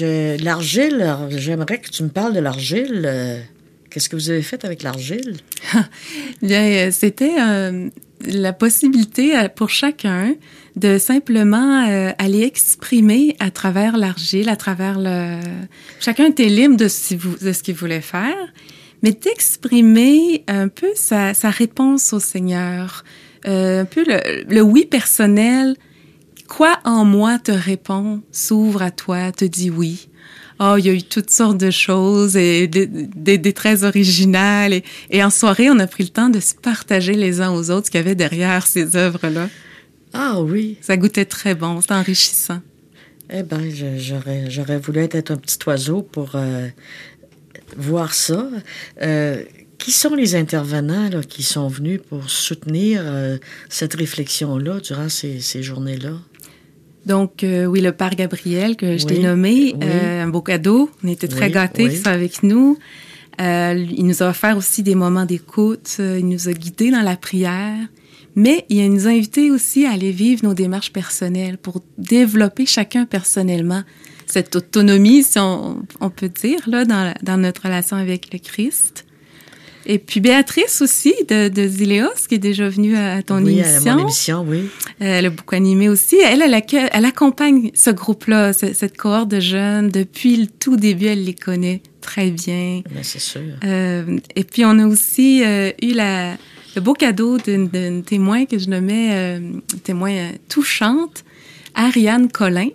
L'argile, 0.00 1.16
j'aimerais 1.30 1.78
que 1.78 1.88
tu 1.88 2.02
me 2.02 2.08
parles 2.08 2.34
de 2.34 2.40
l'argile. 2.40 3.02
Euh, 3.06 3.40
Qu'est-ce 3.94 4.08
que 4.08 4.16
vous 4.16 4.30
avez 4.30 4.42
fait 4.42 4.64
avec 4.64 4.82
l'argile? 4.82 5.36
Bien, 6.42 6.90
c'était 6.90 7.40
euh, 7.40 7.88
la 8.26 8.52
possibilité 8.52 9.34
pour 9.54 9.70
chacun 9.70 10.34
de 10.74 10.98
simplement 10.98 11.88
euh, 11.88 12.10
aller 12.18 12.42
exprimer 12.42 13.36
à 13.38 13.52
travers 13.52 13.96
l'argile, 13.96 14.48
à 14.48 14.56
travers 14.56 14.98
le... 14.98 15.38
Chacun 16.00 16.26
était 16.26 16.48
libre 16.48 16.76
de 16.76 16.88
ce 16.88 17.62
qu'il 17.62 17.74
voulait 17.76 18.00
faire, 18.00 18.34
mais 19.04 19.12
d'exprimer 19.12 20.42
un 20.48 20.66
peu 20.66 20.88
sa, 20.94 21.32
réponse 21.44 22.12
au 22.12 22.20
Seigneur, 22.20 23.04
euh, 23.46 23.82
un 23.82 23.84
peu 23.84 24.04
le, 24.06 24.60
oui 24.60 24.86
personnel. 24.86 25.76
Quoi 26.48 26.78
en 26.84 27.04
moi 27.04 27.38
te 27.38 27.52
répond, 27.52 28.22
s'ouvre 28.30 28.82
à 28.82 28.90
toi, 28.90 29.32
te 29.32 29.44
dit 29.44 29.70
oui? 29.70 30.08
Oh, 30.60 30.76
il 30.78 30.86
y 30.86 30.88
a 30.88 30.92
eu 30.92 31.02
toutes 31.02 31.30
sortes 31.30 31.58
de 31.58 31.70
choses 31.70 32.36
et 32.36 32.68
des, 32.68 33.52
très 33.52 33.82
originales. 33.82 34.82
Et, 35.10 35.24
en 35.24 35.30
soirée, 35.30 35.68
on 35.70 35.78
a 35.78 35.86
pris 35.86 36.04
le 36.04 36.10
temps 36.10 36.28
de 36.28 36.38
se 36.38 36.54
partager 36.54 37.14
les 37.14 37.40
uns 37.40 37.50
aux 37.50 37.70
autres 37.70 37.86
ce 37.86 37.90
qu'il 37.90 37.98
y 37.98 38.04
avait 38.04 38.14
derrière 38.14 38.66
ces 38.66 38.94
œuvres-là. 38.94 39.48
Ah 40.12 40.40
oui. 40.40 40.78
Ça 40.80 40.96
goûtait 40.96 41.24
très 41.24 41.56
bon, 41.56 41.80
c'était 41.80 41.94
enrichissant. 41.94 42.60
Eh 43.30 43.42
bien, 43.42 43.60
j'aurais, 43.96 44.48
j'aurais 44.48 44.78
voulu 44.78 45.00
être 45.00 45.30
un 45.32 45.36
petit 45.36 45.58
oiseau 45.66 46.02
pour 46.02 46.32
euh, 46.34 46.68
voir 47.76 48.14
ça. 48.14 48.48
Euh, 49.02 49.42
qui 49.84 49.92
sont 49.92 50.14
les 50.14 50.34
intervenants 50.34 51.10
là, 51.10 51.22
qui 51.22 51.42
sont 51.42 51.68
venus 51.68 52.00
pour 52.08 52.30
soutenir 52.30 53.02
euh, 53.04 53.36
cette 53.68 53.92
réflexion-là 53.92 54.80
durant 54.80 55.10
ces, 55.10 55.40
ces 55.40 55.62
journées-là? 55.62 56.12
Donc, 57.04 57.44
oui, 57.44 57.82
le 57.82 57.92
père 57.92 58.14
Gabriel, 58.14 58.76
que 58.76 58.96
je 58.96 59.04
t'ai 59.04 59.18
nommé, 59.18 59.74
un 59.82 60.26
beau 60.28 60.40
cadeau. 60.40 60.88
On 61.04 61.08
était 61.08 61.28
très 61.28 61.50
gâtés 61.50 61.90
qu'il 61.90 61.98
soit 61.98 62.12
avec 62.12 62.42
nous. 62.42 62.78
il 63.38 64.06
nous 64.06 64.22
a 64.22 64.30
offert 64.30 64.56
aussi 64.56 64.82
des 64.82 64.94
moments 64.94 65.26
d'écoute. 65.26 65.96
Il 65.98 66.26
nous 66.26 66.48
a 66.48 66.52
guidés 66.54 66.90
dans 66.90 67.02
la 67.02 67.18
prière. 67.18 67.76
Mais 68.36 68.64
il 68.70 68.90
nous 68.90 69.06
a 69.06 69.10
invités 69.10 69.50
aussi 69.50 69.84
à 69.84 69.92
aller 69.92 70.12
vivre 70.12 70.44
nos 70.44 70.54
démarches 70.54 70.94
personnelles 70.94 71.58
pour 71.58 71.82
développer 71.98 72.64
chacun 72.64 73.04
personnellement 73.04 73.82
cette 74.26 74.56
autonomie, 74.56 75.22
si 75.22 75.38
on, 75.38 76.10
peut 76.14 76.28
dire, 76.28 76.60
là, 76.66 76.84
dans, 76.84 77.14
dans, 77.22 77.36
notre 77.36 77.62
relation 77.62 77.96
avec 77.96 78.32
le 78.32 78.38
Christ. 78.38 79.04
Et 79.86 79.98
puis 79.98 80.20
Béatrice 80.20 80.80
aussi 80.82 81.14
de, 81.28 81.48
de 81.48 81.68
Zileos, 81.68 82.26
qui 82.28 82.36
est 82.36 82.38
déjà 82.38 82.68
venue 82.68 82.96
à 82.96 83.22
ton 83.22 83.42
oui, 83.44 83.58
émission. 83.58 83.92
À 83.92 83.94
mon 83.96 84.02
émission, 84.02 84.44
oui. 84.48 84.70
Euh, 85.02 85.18
elle 85.18 85.26
a 85.26 85.30
beaucoup 85.30 85.54
animé 85.54 85.88
aussi. 85.88 86.16
Elle, 86.16 86.42
elle, 86.42 86.62
elle 86.92 87.04
accompagne 87.04 87.70
ce 87.74 87.90
groupe-là, 87.90 88.52
cette 88.52 88.96
cohorte 88.96 89.28
de 89.28 89.40
jeunes. 89.40 89.88
Depuis 89.88 90.36
le 90.36 90.46
tout 90.46 90.76
début, 90.76 91.06
elle 91.06 91.24
les 91.24 91.34
connaît 91.34 91.82
très 92.00 92.30
bien. 92.30 92.82
Ben, 92.90 93.02
c'est 93.02 93.18
sûr. 93.18 93.40
Euh, 93.64 94.18
et 94.34 94.44
puis 94.44 94.64
on 94.64 94.78
a 94.78 94.86
aussi 94.86 95.42
euh, 95.44 95.70
eu 95.82 95.92
la, 95.92 96.36
le 96.74 96.80
beau 96.80 96.94
cadeau 96.94 97.38
d'une 97.38 98.02
témoin 98.02 98.46
que 98.46 98.58
je 98.58 98.68
nommais 98.68 99.10
euh, 99.12 99.40
témoin 99.82 100.12
euh, 100.12 100.30
touchante, 100.48 101.24
Ariane 101.74 102.30
Collin, 102.30 102.68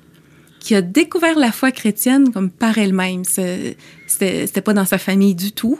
qui 0.59 0.75
a 0.75 0.81
découvert 0.81 1.37
la 1.37 1.51
foi 1.51 1.71
chrétienne 1.71 2.31
comme 2.31 2.49
par 2.49 2.77
elle-même. 2.77 3.23
C'était 3.25 4.61
pas 4.63 4.73
dans 4.73 4.85
sa 4.85 4.97
famille 4.97 5.35
du 5.35 5.51
tout. 5.51 5.79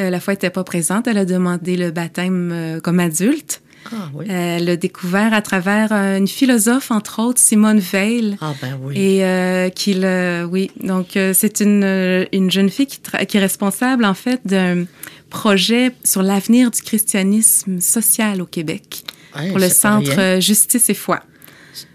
Euh, 0.00 0.10
la 0.10 0.20
foi 0.20 0.34
était 0.34 0.50
pas 0.50 0.64
présente. 0.64 1.06
Elle 1.06 1.18
a 1.18 1.24
demandé 1.24 1.76
le 1.76 1.90
baptême 1.90 2.50
euh, 2.52 2.80
comme 2.80 3.00
adulte. 3.00 3.62
Ah, 3.92 4.10
oui. 4.14 4.26
Elle 4.28 4.66
l'a 4.66 4.76
découvert 4.76 5.32
à 5.32 5.42
travers 5.42 5.92
une 5.92 6.28
philosophe, 6.28 6.90
entre 6.90 7.22
autres, 7.22 7.40
Simone 7.40 7.78
Veil. 7.78 8.36
Ah, 8.40 8.52
ben 8.60 8.78
oui. 8.82 8.94
Et 8.98 9.70
qui 9.74 9.94
le, 9.94 10.44
oui. 10.44 10.70
Donc, 10.82 11.12
c'est 11.14 11.60
une, 11.60 12.26
une 12.30 12.50
jeune 12.50 12.68
fille 12.68 12.86
qui, 12.86 13.00
qui 13.26 13.36
est 13.38 13.40
responsable, 13.40 14.04
en 14.04 14.12
fait, 14.12 14.40
d'un 14.44 14.84
projet 15.30 15.92
sur 16.04 16.22
l'avenir 16.22 16.70
du 16.70 16.82
christianisme 16.82 17.80
social 17.80 18.42
au 18.42 18.46
Québec 18.46 19.02
pour 19.48 19.58
le 19.58 19.70
Centre 19.70 20.40
Justice 20.40 20.90
et 20.90 20.94
Foi. 20.94 21.20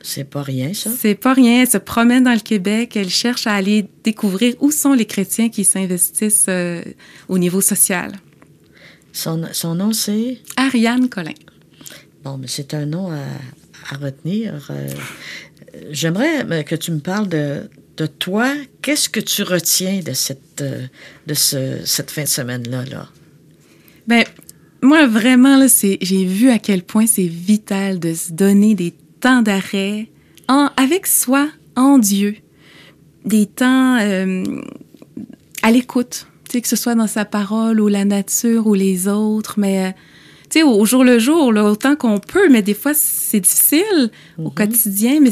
C'est 0.01 0.23
pas 0.23 0.41
rien, 0.41 0.73
ça? 0.73 0.89
C'est 0.97 1.15
pas 1.15 1.33
rien. 1.33 1.61
Elle 1.61 1.69
se 1.69 1.77
promène 1.77 2.23
dans 2.23 2.33
le 2.33 2.39
Québec. 2.39 2.95
Elle 2.95 3.09
cherche 3.09 3.47
à 3.47 3.53
aller 3.53 3.85
découvrir 4.03 4.55
où 4.59 4.71
sont 4.71 4.93
les 4.93 5.05
chrétiens 5.05 5.49
qui 5.49 5.65
s'investissent 5.65 6.45
euh, 6.47 6.81
au 7.27 7.37
niveau 7.37 7.61
social. 7.61 8.13
Son, 9.11 9.43
son 9.51 9.75
nom, 9.75 9.91
c'est? 9.93 10.37
Ariane 10.55 11.09
Collin. 11.09 11.33
Bon, 12.23 12.37
mais 12.37 12.47
c'est 12.47 12.73
un 12.73 12.85
nom 12.85 13.11
à, 13.11 13.23
à 13.91 13.97
retenir. 13.97 14.67
Euh, 14.69 14.87
j'aimerais 15.91 16.45
euh, 16.49 16.63
que 16.63 16.75
tu 16.75 16.91
me 16.91 16.99
parles 16.99 17.27
de, 17.27 17.69
de 17.97 18.05
toi. 18.05 18.53
Qu'est-ce 18.81 19.09
que 19.09 19.19
tu 19.19 19.43
retiens 19.43 19.99
de 19.99 20.13
cette, 20.13 20.63
de 21.27 21.33
ce, 21.33 21.85
cette 21.85 22.11
fin 22.11 22.23
de 22.23 22.27
semaine-là? 22.27 22.85
Là? 22.85 23.09
Ben, 24.07 24.23
moi, 24.81 25.07
vraiment, 25.07 25.57
là, 25.57 25.67
j'ai 25.67 26.25
vu 26.25 26.49
à 26.49 26.59
quel 26.59 26.83
point 26.83 27.07
c'est 27.07 27.27
vital 27.27 27.99
de 27.99 28.13
se 28.13 28.31
donner 28.31 28.75
des 28.75 28.93
temps 29.25 29.41
d'arrêt 29.41 30.07
en, 30.47 30.69
avec 30.77 31.07
soi, 31.07 31.49
en 31.75 31.97
Dieu. 31.97 32.35
Des 33.25 33.47
temps 33.47 33.97
euh, 33.99 34.43
à 35.63 35.71
l'écoute, 35.71 36.27
tu 36.47 36.51
sais, 36.51 36.61
que 36.61 36.67
ce 36.67 36.75
soit 36.75 36.93
dans 36.93 37.07
sa 37.07 37.25
parole 37.25 37.81
ou 37.81 37.87
la 37.87 38.05
nature 38.05 38.67
ou 38.67 38.75
les 38.75 39.07
autres, 39.07 39.55
mais, 39.57 39.87
euh, 39.87 39.91
tu 40.51 40.59
sais, 40.59 40.63
au, 40.63 40.85
jour 40.85 41.03
le 41.03 41.17
jour, 41.17 41.51
là, 41.51 41.63
autant 41.63 41.95
qu'on 41.95 42.19
peut, 42.19 42.49
mais 42.51 42.61
des 42.61 42.75
fois, 42.75 42.93
c'est 42.93 43.39
difficile 43.39 44.11
au 44.37 44.49
mm-hmm. 44.49 44.53
quotidien, 44.53 45.19
mais 45.19 45.31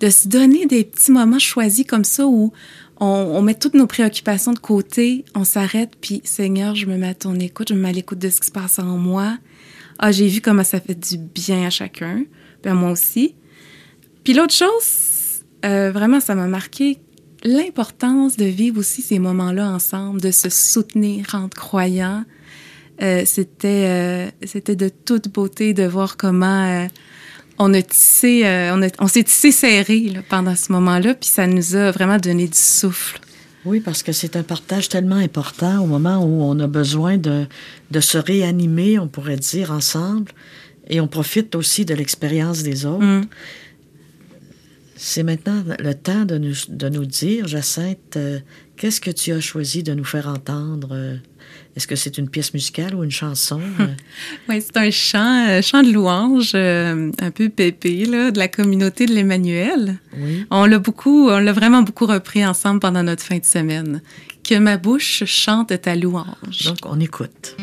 de 0.00 0.08
se 0.08 0.26
donner 0.26 0.64
des 0.64 0.84
petits 0.84 1.12
moments 1.12 1.38
choisis 1.38 1.84
comme 1.86 2.04
ça 2.04 2.26
où 2.26 2.50
on, 2.98 3.42
met 3.42 3.52
toutes 3.52 3.74
nos 3.74 3.86
préoccupations 3.86 4.54
de 4.54 4.58
côté, 4.58 5.26
on 5.34 5.44
s'arrête, 5.44 5.90
puis 6.00 6.22
Seigneur, 6.24 6.74
je 6.76 6.86
me 6.86 6.96
mets 6.96 7.08
à 7.08 7.14
ton 7.14 7.34
écoute, 7.34 7.68
je 7.68 7.74
me 7.74 7.80
mets 7.80 7.90
à 7.90 7.92
l'écoute 7.92 8.20
de 8.20 8.30
ce 8.30 8.40
qui 8.40 8.46
se 8.46 8.52
passe 8.52 8.78
en 8.78 8.96
moi. 8.96 9.36
Ah, 9.98 10.12
j'ai 10.12 10.28
vu 10.28 10.40
comment 10.40 10.64
ça 10.64 10.80
fait 10.80 10.98
du 10.98 11.18
bien 11.18 11.66
à 11.66 11.70
chacun, 11.70 12.24
à 12.68 12.74
moi 12.74 12.90
aussi. 12.90 13.34
Puis 14.24 14.34
l'autre 14.34 14.54
chose, 14.54 15.44
euh, 15.64 15.90
vraiment, 15.92 16.20
ça 16.20 16.34
m'a 16.34 16.46
marqué 16.46 16.98
l'importance 17.42 18.36
de 18.36 18.46
vivre 18.46 18.78
aussi 18.78 19.02
ces 19.02 19.18
moments-là 19.18 19.68
ensemble, 19.70 20.20
de 20.20 20.30
se 20.30 20.48
soutenir 20.48 21.34
entre 21.34 21.56
croyants. 21.56 22.24
Euh, 23.02 23.22
c'était, 23.26 23.86
euh, 23.86 24.30
c'était 24.46 24.76
de 24.76 24.88
toute 24.88 25.28
beauté 25.28 25.74
de 25.74 25.84
voir 25.84 26.16
comment 26.16 26.88
on 27.58 27.72
a 27.74 27.82
tissé, 27.82 28.42
euh, 28.44 28.76
on, 28.98 29.06
s'est 29.06 29.22
tissé 29.22 29.52
serré 29.52 30.12
pendant 30.28 30.56
ce 30.56 30.72
moment-là, 30.72 31.14
puis 31.14 31.28
ça 31.28 31.46
nous 31.46 31.76
a 31.76 31.90
vraiment 31.90 32.18
donné 32.18 32.48
du 32.48 32.58
souffle. 32.58 33.20
Oui, 33.64 33.80
parce 33.80 34.02
que 34.02 34.12
c'est 34.12 34.36
un 34.36 34.42
partage 34.42 34.88
tellement 34.88 35.16
important 35.16 35.82
au 35.82 35.86
moment 35.86 36.22
où 36.22 36.42
on 36.42 36.58
a 36.60 36.66
besoin 36.66 37.16
de, 37.16 37.46
de 37.90 38.00
se 38.00 38.18
réanimer, 38.18 38.98
on 38.98 39.08
pourrait 39.08 39.36
dire, 39.36 39.70
ensemble, 39.70 40.32
et 40.88 41.00
on 41.00 41.08
profite 41.08 41.54
aussi 41.54 41.84
de 41.84 41.94
l'expérience 41.94 42.62
des 42.62 42.86
autres. 42.86 43.04
Mm. 43.04 43.26
C'est 44.96 45.22
maintenant 45.22 45.62
le 45.80 45.94
temps 45.94 46.24
de 46.24 46.38
nous, 46.38 46.54
de 46.68 46.88
nous 46.88 47.04
dire, 47.04 47.48
Jacinthe, 47.48 48.16
euh, 48.16 48.38
qu'est-ce 48.76 49.00
que 49.00 49.10
tu 49.10 49.32
as 49.32 49.40
choisi 49.40 49.82
de 49.82 49.92
nous 49.92 50.04
faire 50.04 50.28
entendre? 50.28 50.90
Euh, 50.92 51.16
est-ce 51.76 51.88
que 51.88 51.96
c'est 51.96 52.16
une 52.16 52.28
pièce 52.28 52.54
musicale 52.54 52.94
ou 52.94 53.02
une 53.02 53.10
chanson? 53.10 53.60
oui, 54.48 54.62
c'est 54.62 54.76
un 54.76 54.90
chant, 54.90 55.48
euh, 55.48 55.62
chant 55.62 55.82
de 55.82 55.90
louange, 55.90 56.54
un 56.54 57.30
peu 57.32 57.48
pépé, 57.48 58.04
là, 58.06 58.30
de 58.30 58.38
la 58.38 58.46
communauté 58.46 59.06
de 59.06 59.14
l'Emmanuel. 59.14 59.98
Oui. 60.16 60.46
On 60.50 60.64
l'a 60.64 60.78
beaucoup, 60.78 61.28
on 61.28 61.38
l'a 61.38 61.52
vraiment 61.52 61.82
beaucoup 61.82 62.06
repris 62.06 62.46
ensemble 62.46 62.80
pendant 62.80 63.02
notre 63.02 63.24
fin 63.24 63.38
de 63.38 63.44
semaine. 63.44 64.00
Que 64.44 64.58
ma 64.58 64.76
bouche 64.76 65.24
chante 65.26 65.78
ta 65.82 65.96
louange. 65.96 66.64
Donc, 66.66 66.78
on 66.84 67.00
écoute. 67.00 67.56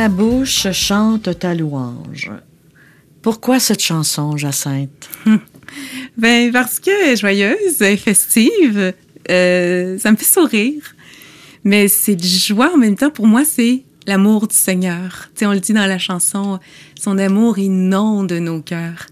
Ma 0.00 0.08
bouche 0.08 0.72
chante 0.72 1.38
ta 1.38 1.54
louange. 1.54 2.30
Pourquoi 3.20 3.60
cette 3.60 3.82
chanson, 3.82 4.34
Jacinthe? 4.34 5.10
ben, 6.16 6.50
parce 6.52 6.80
que 6.80 7.12
est 7.12 7.16
joyeuse, 7.16 7.82
et 7.82 7.98
festive, 7.98 8.94
euh, 9.30 9.98
ça 9.98 10.10
me 10.10 10.16
fait 10.16 10.24
sourire. 10.24 10.94
Mais 11.64 11.86
c'est 11.88 12.16
de 12.16 12.24
joie 12.24 12.72
en 12.72 12.78
même 12.78 12.96
temps. 12.96 13.10
Pour 13.10 13.26
moi, 13.26 13.44
c'est 13.44 13.82
l'amour 14.06 14.48
du 14.48 14.56
Seigneur. 14.56 15.28
Tu 15.34 15.40
sais, 15.40 15.46
on 15.46 15.52
le 15.52 15.60
dit 15.60 15.74
dans 15.74 15.84
la 15.84 15.98
chanson, 15.98 16.60
son 16.98 17.18
amour 17.18 17.58
inonde 17.58 18.32
nos 18.32 18.62
cœurs. 18.62 19.04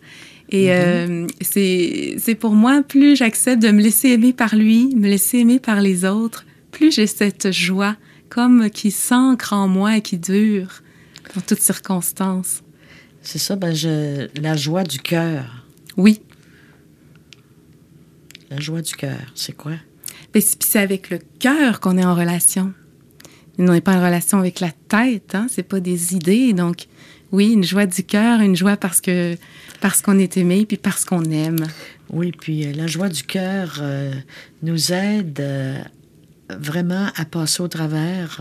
Et 0.48 0.68
mm-hmm. 0.68 1.26
euh, 1.58 2.16
c'est 2.22 2.34
pour 2.34 2.52
moi, 2.52 2.82
plus 2.82 3.14
j'accepte 3.14 3.60
de 3.60 3.70
me 3.72 3.82
laisser 3.82 4.08
aimer 4.08 4.32
par 4.32 4.56
lui, 4.56 4.94
me 4.96 5.06
laisser 5.06 5.40
aimer 5.40 5.60
par 5.60 5.82
les 5.82 6.06
autres, 6.06 6.46
plus 6.70 6.92
j'ai 6.92 7.06
cette 7.06 7.52
joie 7.52 7.94
comme 8.28 8.70
qui 8.70 8.90
s'ancre 8.90 9.52
en 9.52 9.68
moi 9.68 9.96
et 9.96 10.02
qui 10.02 10.18
dure 10.18 10.82
dans 11.34 11.40
toutes 11.40 11.60
circonstances. 11.60 12.62
C'est 13.22 13.38
ça, 13.38 13.56
ben 13.56 13.74
je, 13.74 14.28
la 14.40 14.56
joie 14.56 14.84
du 14.84 14.98
cœur. 14.98 15.64
Oui. 15.96 16.20
La 18.50 18.60
joie 18.60 18.80
du 18.80 18.94
cœur, 18.94 19.20
c'est 19.34 19.56
quoi? 19.56 19.72
Ben, 20.32 20.42
c'est 20.42 20.78
avec 20.78 21.10
le 21.10 21.18
cœur 21.38 21.80
qu'on 21.80 21.98
est 21.98 22.04
en 22.04 22.14
relation. 22.14 22.72
On 23.58 23.72
n'est 23.72 23.80
pas 23.80 23.96
en 23.96 24.04
relation 24.04 24.38
avec 24.38 24.60
la 24.60 24.70
tête, 24.70 25.34
hein? 25.34 25.48
c'est 25.50 25.64
pas 25.64 25.80
des 25.80 26.14
idées. 26.14 26.52
Donc, 26.52 26.86
oui, 27.32 27.52
une 27.52 27.64
joie 27.64 27.86
du 27.86 28.04
cœur, 28.04 28.40
une 28.40 28.56
joie 28.56 28.76
parce 28.76 29.00
que 29.00 29.36
parce 29.80 30.00
qu'on 30.00 30.18
est 30.18 30.36
aimé 30.36 30.64
puis 30.66 30.76
parce 30.76 31.04
qu'on 31.04 31.24
aime. 31.24 31.66
Oui, 32.10 32.32
puis 32.32 32.66
euh, 32.66 32.72
la 32.72 32.86
joie 32.86 33.08
du 33.08 33.22
cœur 33.22 33.78
euh, 33.80 34.12
nous 34.62 34.92
aide 34.92 35.40
euh, 35.40 35.78
vraiment 36.50 37.08
à 37.16 37.24
passer 37.24 37.62
au 37.62 37.68
travers 37.68 38.40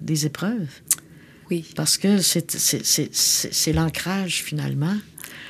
des 0.00 0.26
épreuves. 0.26 0.68
Oui. 1.50 1.64
Parce 1.76 1.96
que 1.96 2.18
c'est 2.18 3.72
l'ancrage 3.72 4.42
finalement. 4.42 4.96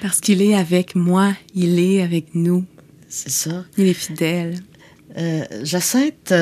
Parce 0.02 0.20
qu'il 0.20 0.42
est 0.42 0.54
avec 0.54 0.94
moi, 0.94 1.34
il 1.54 1.78
est 1.78 2.02
avec 2.02 2.34
nous. 2.34 2.66
C'est 3.08 3.30
ça. 3.30 3.64
Il 3.78 3.86
est 3.86 3.94
fidèle. 3.94 4.60
Jacinthe, 5.62 6.32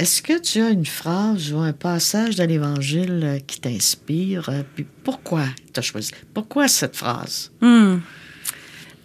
est-ce 0.00 0.22
que 0.22 0.38
tu 0.40 0.62
as 0.62 0.70
une 0.70 0.86
phrase 0.86 1.52
ou 1.52 1.58
un 1.58 1.74
passage 1.74 2.36
de 2.36 2.44
l'Évangile 2.44 3.20
euh, 3.22 3.38
qui 3.38 3.60
t'inspire? 3.60 4.48
Euh, 4.48 4.62
puis 4.74 4.86
pourquoi 5.04 5.44
tu 5.74 5.78
as 5.78 5.82
choisi? 5.82 6.12
Pourquoi 6.32 6.68
cette 6.68 6.96
phrase? 6.96 7.52
Hmm. 7.60 7.98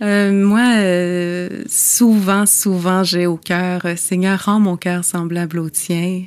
Euh, 0.02 0.32
moi, 0.32 1.68
souvent, 1.68 2.46
souvent, 2.46 3.04
j'ai 3.04 3.28
au 3.28 3.38
cœur, 3.38 3.84
Seigneur, 3.96 4.40
rends 4.46 4.60
mon 4.60 4.78
cœur 4.78 5.06
semblable 5.06 5.60
au 5.60 5.70
tien. 5.70 6.26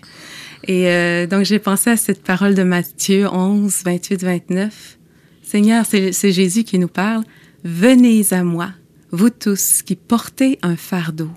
Et 0.67 1.27
donc, 1.27 1.45
j'ai 1.45 1.59
pensé 1.59 1.91
à 1.91 1.97
cette 1.97 2.23
parole 2.23 2.55
de 2.55 2.63
Matthieu 2.63 3.29
11, 3.31 3.83
28, 3.85 4.23
29. 4.23 4.99
Seigneur, 5.43 5.85
c'est 5.87 6.33
Jésus 6.33 6.65
qui 6.65 6.79
nous 6.79 6.89
parle. 6.89 7.25
Venez 7.65 8.25
à 8.33 8.45
moi, 8.45 8.71
vous 9.11 9.31
tous 9.31 9.83
qui 9.83 9.97
portez 9.97 10.59
un 10.63 10.77
fardeau, 10.77 11.31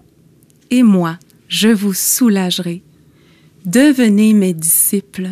et 0.70 0.84
moi, 0.84 1.18
je 1.48 1.70
vous 1.70 1.94
soulagerai. 1.94 2.84
Devenez 3.66 4.34
mes 4.34 4.54
disciples, 4.54 5.30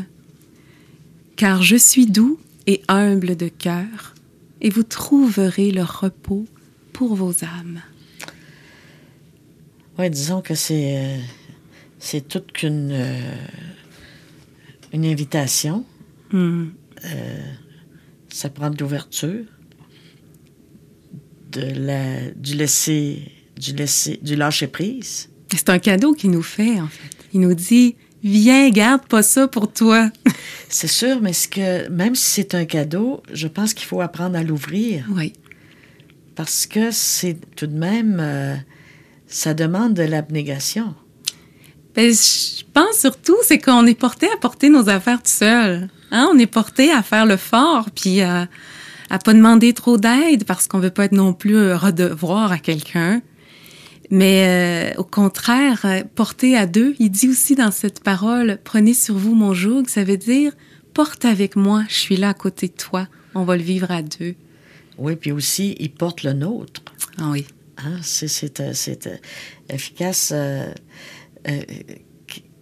car 1.36 1.62
je 1.62 1.76
suis 1.76 2.06
doux 2.06 2.40
et 2.68 2.82
humble 2.88 3.36
de 3.36 3.50
cœur, 3.50 4.16
et 4.62 4.70
vous 4.70 4.84
trouverez 4.84 5.72
le 5.72 5.84
repos 5.84 6.46
pour 7.00 7.16
vos 7.16 7.46
âmes. 7.46 7.82
Oui, 9.98 10.10
disons 10.10 10.42
que 10.42 10.54
c'est 10.54 10.98
euh, 10.98 11.18
c'est 11.98 12.28
toute 12.28 12.52
qu'une 12.52 12.90
euh, 12.92 13.36
une 14.92 15.06
invitation. 15.06 15.86
Hmm. 16.34 16.66
Euh, 17.06 17.54
ça 18.28 18.50
prend 18.50 18.70
de 18.70 18.78
l'ouverture, 18.78 19.46
de 21.54 21.62
la, 21.62 22.32
du 22.32 22.56
laisser, 22.56 23.32
du 23.56 23.72
laisser, 23.72 24.20
du 24.22 24.36
lâcher 24.36 24.68
prise. 24.68 25.30
C'est 25.56 25.70
un 25.70 25.80
cadeau 25.80 26.12
qu'il 26.14 26.32
nous 26.32 26.44
fait 26.44 26.82
en 26.82 26.90
fait. 26.90 27.16
Il 27.32 27.40
nous 27.40 27.54
dit 27.54 27.96
Viens, 28.24 28.70
garde 28.72 29.08
pas 29.08 29.24
ça 29.24 29.48
pour 29.48 29.72
toi. 29.72 30.12
c'est 30.68 30.88
sûr, 30.88 31.22
mais 31.22 31.32
ce 31.32 31.48
que, 31.48 31.88
même 31.88 32.16
si 32.16 32.30
c'est 32.32 32.56
un 32.56 32.66
cadeau, 32.66 33.24
je 33.32 33.48
pense 33.48 33.74
qu'il 33.74 33.88
faut 33.88 34.02
apprendre 34.02 34.38
à 34.38 34.44
l'ouvrir. 34.44 35.06
Oui. 35.12 35.32
Parce 36.40 36.68
que 36.68 36.90
c'est 36.92 37.36
tout 37.58 37.68
de 37.68 37.78
même, 37.78 38.20
euh, 38.22 38.56
ça 39.28 39.54
demande 39.54 39.94
de 39.94 40.04
l'abnégation. 40.04 40.96
Ben, 41.94 42.14
je 42.14 42.64
pense 42.74 42.98
surtout, 42.98 43.36
c'est 43.44 43.58
qu'on 43.58 43.86
est 43.86 44.00
porté 44.00 44.28
à 44.28 44.38
porter 44.38 44.70
nos 44.70 44.88
affaires 44.88 45.22
tout 45.22 45.30
seul. 45.30 45.90
Hein? 46.12 46.30
On 46.34 46.40
est 46.40 46.48
porté 46.48 46.94
à 46.94 47.04
faire 47.04 47.26
le 47.26 47.36
fort, 47.36 47.90
puis 47.94 48.22
à, 48.22 48.48
à 49.10 49.20
pas 49.20 49.34
demander 49.34 49.74
trop 49.74 49.98
d'aide 49.98 50.46
parce 50.46 50.70
qu'on 50.70 50.80
veut 50.80 50.92
pas 50.92 51.04
être 51.04 51.12
non 51.12 51.34
plus 51.34 51.74
redevoir 51.74 52.54
à 52.54 52.58
quelqu'un. 52.58 53.22
Mais 54.10 54.94
euh, 54.96 54.98
au 54.98 55.04
contraire, 55.04 55.82
euh, 55.84 56.04
porter 56.16 56.56
à 56.56 56.68
deux, 56.68 56.96
il 57.00 57.12
dit 57.12 57.28
aussi 57.28 57.56
dans 57.56 57.72
cette 57.72 58.02
parole, 58.02 58.60
prenez 58.64 58.94
sur 58.94 59.16
vous 59.16 59.36
mon 59.36 59.54
joug, 59.54 59.88
ça 59.88 60.06
veut 60.06 60.16
dire, 60.16 60.54
porte 60.94 61.26
avec 61.26 61.58
moi, 61.58 61.84
je 61.90 61.96
suis 61.96 62.16
là 62.16 62.30
à 62.30 62.34
côté 62.34 62.70
de 62.70 62.78
toi, 62.82 63.10
on 63.36 63.44
va 63.44 63.58
le 63.58 63.64
vivre 63.64 63.92
à 63.92 64.02
deux. 64.02 64.36
Oui, 65.00 65.16
puis 65.16 65.32
aussi, 65.32 65.76
il 65.80 65.92
porte 65.92 66.24
le 66.24 66.34
nôtre. 66.34 66.82
Ah 67.18 67.30
oui. 67.32 67.46
Hein, 67.78 68.00
c'est 68.02 68.60
euh, 68.60 68.74
efficace. 69.70 70.34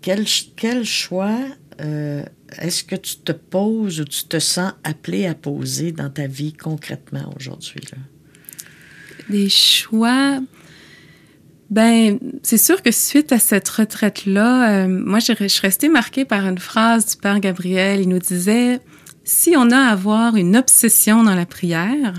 quel, 0.01 0.25
quel, 0.55 0.85
choix 0.85 1.39
est-ce 1.79 2.83
que 2.83 2.95
tu 2.95 3.17
te 3.17 3.31
poses 3.31 3.99
ou 3.99 4.05
tu 4.05 4.25
te 4.25 4.39
sens 4.39 4.73
appelé 4.83 5.25
à 5.25 5.35
poser 5.35 5.91
dans 5.91 6.09
ta 6.09 6.27
vie 6.27 6.53
concrètement 6.53 7.33
aujourd'hui? 7.35 7.81
Des 9.29 9.49
choix 9.49 10.39
ben, 11.69 12.17
c'est 12.43 12.57
sûr 12.57 12.81
que 12.81 12.91
suite 12.91 13.31
à 13.33 13.39
cette 13.39 13.67
retraite-là, 13.67 14.85
euh, 14.85 14.87
moi, 14.87 15.19
je 15.19 15.47
suis 15.47 15.61
restée 15.61 15.89
marquée 15.89 16.23
par 16.23 16.47
une 16.47 16.59
phrase 16.59 17.05
du 17.07 17.17
Père 17.17 17.39
Gabriel. 17.39 17.99
Il 17.99 18.09
nous 18.09 18.19
disait, 18.19 18.79
si 19.25 19.55
on 19.57 19.69
a 19.71 19.77
à 19.77 19.91
avoir 19.91 20.37
une 20.37 20.55
obsession 20.55 21.23
dans 21.23 21.35
la 21.35 21.45
prière, 21.45 22.13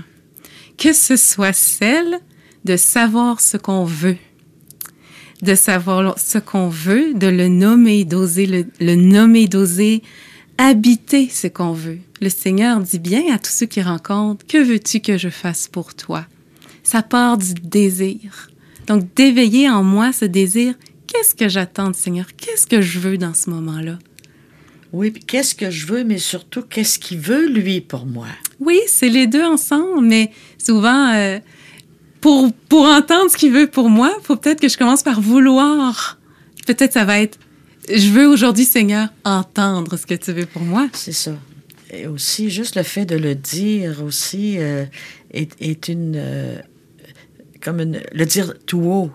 que 0.79 0.93
ce 0.93 1.17
soit 1.17 1.53
celle 1.53 2.19
de 2.65 2.77
savoir 2.77 3.41
ce 3.41 3.57
qu'on 3.57 3.83
veut, 3.83 4.17
de 5.41 5.53
savoir 5.53 6.17
ce 6.17 6.37
qu'on 6.37 6.69
veut, 6.69 7.13
de 7.13 7.27
le 7.27 7.49
nommer, 7.49 8.05
d'oser 8.05 8.45
le, 8.45 8.65
le 8.79 8.95
nommer, 8.95 9.47
d'oser 9.47 10.01
habiter 10.57 11.29
ce 11.29 11.47
qu'on 11.47 11.73
veut. 11.73 11.99
Le 12.21 12.29
Seigneur 12.29 12.79
dit 12.79 12.99
bien 12.99 13.33
à 13.33 13.37
tous 13.37 13.51
ceux 13.51 13.65
qui 13.65 13.81
rencontrent, 13.81 14.45
que 14.47 14.61
veux-tu 14.61 14.99
que 15.01 15.17
je 15.17 15.29
fasse 15.29 15.67
pour 15.67 15.93
toi? 15.93 16.25
Ça 16.83 17.03
part 17.03 17.37
du 17.37 17.53
désir. 17.53 18.49
Donc, 18.87 19.13
d'éveiller 19.15 19.69
en 19.69 19.83
moi 19.83 20.11
ce 20.11 20.25
désir, 20.25 20.73
qu'est-ce 21.07 21.35
que 21.35 21.47
j'attends 21.47 21.93
Seigneur? 21.93 22.25
Qu'est-ce 22.35 22.67
que 22.67 22.81
je 22.81 22.99
veux 22.99 23.17
dans 23.17 23.33
ce 23.33 23.49
moment-là? 23.51 23.99
Oui, 24.91 25.13
qu'est-ce 25.13 25.53
que 25.53 25.69
je 25.69 25.85
veux, 25.85 26.03
mais 26.03 26.17
surtout, 26.17 26.63
qu'est-ce 26.63 26.97
qu'il 26.97 27.19
veut, 27.19 27.47
lui, 27.47 27.79
pour 27.79 28.07
moi? 28.07 28.27
Oui, 28.59 28.79
c'est 28.87 29.09
les 29.09 29.27
deux 29.27 29.43
ensemble, 29.43 30.01
mais 30.01 30.31
souvent, 30.69 31.13
euh, 31.15 31.39
pour, 32.21 32.53
pour 32.69 32.85
entendre 32.85 33.31
ce 33.31 33.37
qu'il 33.37 33.51
veut 33.51 33.65
pour 33.65 33.89
moi, 33.89 34.15
faut 34.21 34.35
peut-être 34.35 34.61
que 34.61 34.69
je 34.69 34.77
commence 34.77 35.01
par 35.01 35.19
vouloir. 35.19 36.19
Peut-être 36.67 36.93
ça 36.93 37.05
va 37.05 37.19
être, 37.19 37.39
je 37.91 38.09
veux 38.09 38.27
aujourd'hui, 38.27 38.65
Seigneur, 38.65 39.07
entendre 39.23 39.97
ce 39.97 40.05
que 40.05 40.13
tu 40.13 40.31
veux 40.31 40.45
pour 40.45 40.61
moi. 40.61 40.87
C'est 40.93 41.11
ça. 41.11 41.31
Et 41.91 42.05
aussi, 42.05 42.51
juste 42.51 42.75
le 42.75 42.83
fait 42.83 43.07
de 43.07 43.15
le 43.15 43.33
dire 43.33 44.03
aussi 44.03 44.59
euh, 44.59 44.85
est, 45.31 45.59
est, 45.59 45.87
une, 45.87 46.13
euh, 46.15 46.59
comme 47.61 47.79
le 47.79 48.25
dire 48.25 48.53
tout 48.67 48.83
haut, 48.83 49.11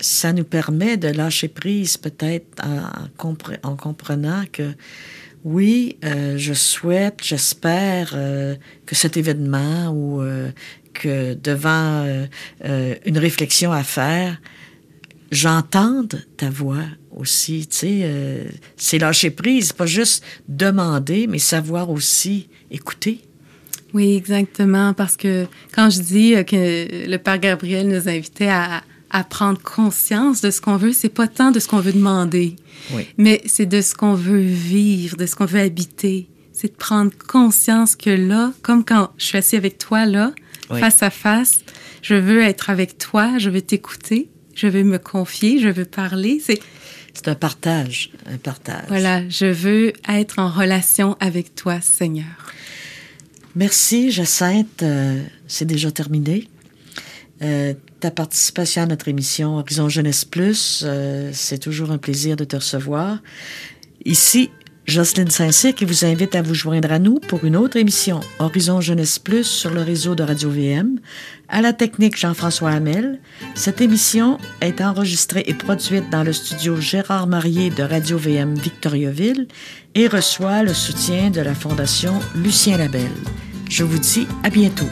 ça 0.00 0.32
nous 0.32 0.44
permet 0.44 0.96
de 0.96 1.08
lâcher 1.08 1.48
prise 1.48 1.98
peut-être 1.98 2.64
en, 2.64 3.76
comprenant 3.76 4.44
que 4.50 4.72
oui, 5.48 5.96
euh, 6.04 6.36
je 6.36 6.52
souhaite, 6.54 7.20
j'espère 7.22 8.10
que 8.86 8.94
cet 8.94 9.16
événement 9.16 9.88
ou 9.90 10.22
que 10.92 11.34
devant 11.34 12.06
une 12.62 13.18
réflexion 13.18 13.72
à 13.72 13.82
faire, 13.82 14.40
j'entende 15.30 16.24
ta 16.36 16.50
voix 16.50 16.84
aussi. 17.14 17.66
Tu 17.66 17.76
sais, 17.76 18.46
c'est 18.76 18.98
lâcher 18.98 19.30
prise, 19.30 19.72
pas 19.72 19.86
juste 19.86 20.24
demander, 20.48 21.26
mais 21.26 21.38
savoir 21.38 21.90
aussi 21.90 22.48
écouter. 22.70 23.20
Oui, 23.94 24.16
exactement, 24.16 24.92
parce 24.92 25.16
que 25.16 25.46
quand 25.74 25.88
je 25.88 26.00
dis 26.00 26.34
euh, 26.34 26.42
que 26.42 27.08
le 27.08 27.16
Père 27.16 27.38
Gabriel 27.38 27.88
nous 27.88 28.08
invitait 28.08 28.48
à, 28.48 28.82
à 29.10 29.24
prendre 29.24 29.60
conscience 29.60 30.40
de 30.40 30.50
ce 30.50 30.60
qu'on 30.60 30.76
veut, 30.76 30.92
c'est 30.92 31.08
pas 31.08 31.28
tant 31.28 31.50
de 31.50 31.60
ce 31.60 31.68
qu'on 31.68 31.80
veut 31.80 31.92
demander, 31.92 32.56
mais 33.16 33.40
c'est 33.46 33.66
de 33.66 33.80
ce 33.80 33.94
qu'on 33.94 34.14
veut 34.14 34.40
vivre, 34.40 35.16
de 35.16 35.26
ce 35.26 35.34
qu'on 35.34 35.46
veut 35.46 35.60
habiter. 35.60 36.28
C'est 36.52 36.72
de 36.72 36.76
prendre 36.76 37.12
conscience 37.28 37.94
que 37.94 38.10
là, 38.10 38.52
comme 38.62 38.84
quand 38.84 39.10
je 39.16 39.26
suis 39.26 39.38
assis 39.38 39.56
avec 39.56 39.78
toi 39.78 40.06
là, 40.06 40.32
face 40.68 41.02
à 41.02 41.10
face, 41.10 41.60
je 42.02 42.14
veux 42.14 42.42
être 42.42 42.70
avec 42.70 42.98
toi, 42.98 43.38
je 43.38 43.48
veux 43.48 43.62
t'écouter, 43.62 44.28
je 44.54 44.66
veux 44.66 44.82
me 44.82 44.98
confier, 44.98 45.60
je 45.60 45.68
veux 45.68 45.84
parler. 45.84 46.40
C'est 46.44 46.60
C'est 47.14 47.28
un 47.28 47.34
partage, 47.34 48.10
un 48.26 48.36
partage. 48.36 48.86
Voilà, 48.88 49.28
je 49.28 49.46
veux 49.46 49.92
être 50.08 50.38
en 50.38 50.50
relation 50.50 51.16
avec 51.20 51.54
toi, 51.54 51.80
Seigneur. 51.80 52.52
Merci, 53.54 54.10
Jacinthe. 54.10 54.82
Euh, 54.82 55.22
c'est 55.46 55.64
déjà 55.64 55.90
terminé. 55.90 56.48
Euh, 57.42 57.74
ta 58.00 58.10
participation 58.10 58.82
à 58.82 58.86
notre 58.86 59.08
émission 59.08 59.58
Horizon 59.58 59.88
Jeunesse 59.88 60.24
Plus, 60.24 60.82
euh, 60.84 61.30
c'est 61.32 61.58
toujours 61.58 61.90
un 61.90 61.98
plaisir 61.98 62.36
de 62.36 62.44
te 62.44 62.56
recevoir. 62.56 63.18
Ici, 64.04 64.50
Jocelyne 64.86 65.28
Saint-Cyr 65.30 65.74
qui 65.74 65.84
vous 65.84 66.06
invite 66.06 66.34
à 66.34 66.40
vous 66.40 66.54
joindre 66.54 66.90
à 66.90 66.98
nous 66.98 67.16
pour 67.18 67.44
une 67.44 67.56
autre 67.56 67.76
émission 67.76 68.20
Horizon 68.38 68.80
Jeunesse 68.80 69.18
Plus 69.18 69.44
sur 69.44 69.70
le 69.70 69.82
réseau 69.82 70.14
de 70.14 70.22
Radio 70.22 70.48
VM. 70.48 70.98
À 71.48 71.60
la 71.60 71.74
technique 71.74 72.16
Jean-François 72.16 72.70
Hamel. 72.70 73.20
Cette 73.54 73.82
émission 73.82 74.38
est 74.62 74.80
enregistrée 74.80 75.44
et 75.46 75.54
produite 75.54 76.08
dans 76.10 76.22
le 76.22 76.32
studio 76.32 76.80
Gérard 76.80 77.26
Marier 77.26 77.68
de 77.68 77.82
Radio 77.82 78.16
VM 78.16 78.54
Victoriaville 78.54 79.46
et 79.94 80.08
reçoit 80.08 80.62
le 80.62 80.72
soutien 80.72 81.28
de 81.28 81.42
la 81.42 81.54
Fondation 81.54 82.14
Lucien 82.34 82.78
Labelle. 82.78 83.10
Je 83.68 83.84
vous 83.84 83.98
dis 83.98 84.26
à 84.42 84.48
bientôt. 84.48 84.88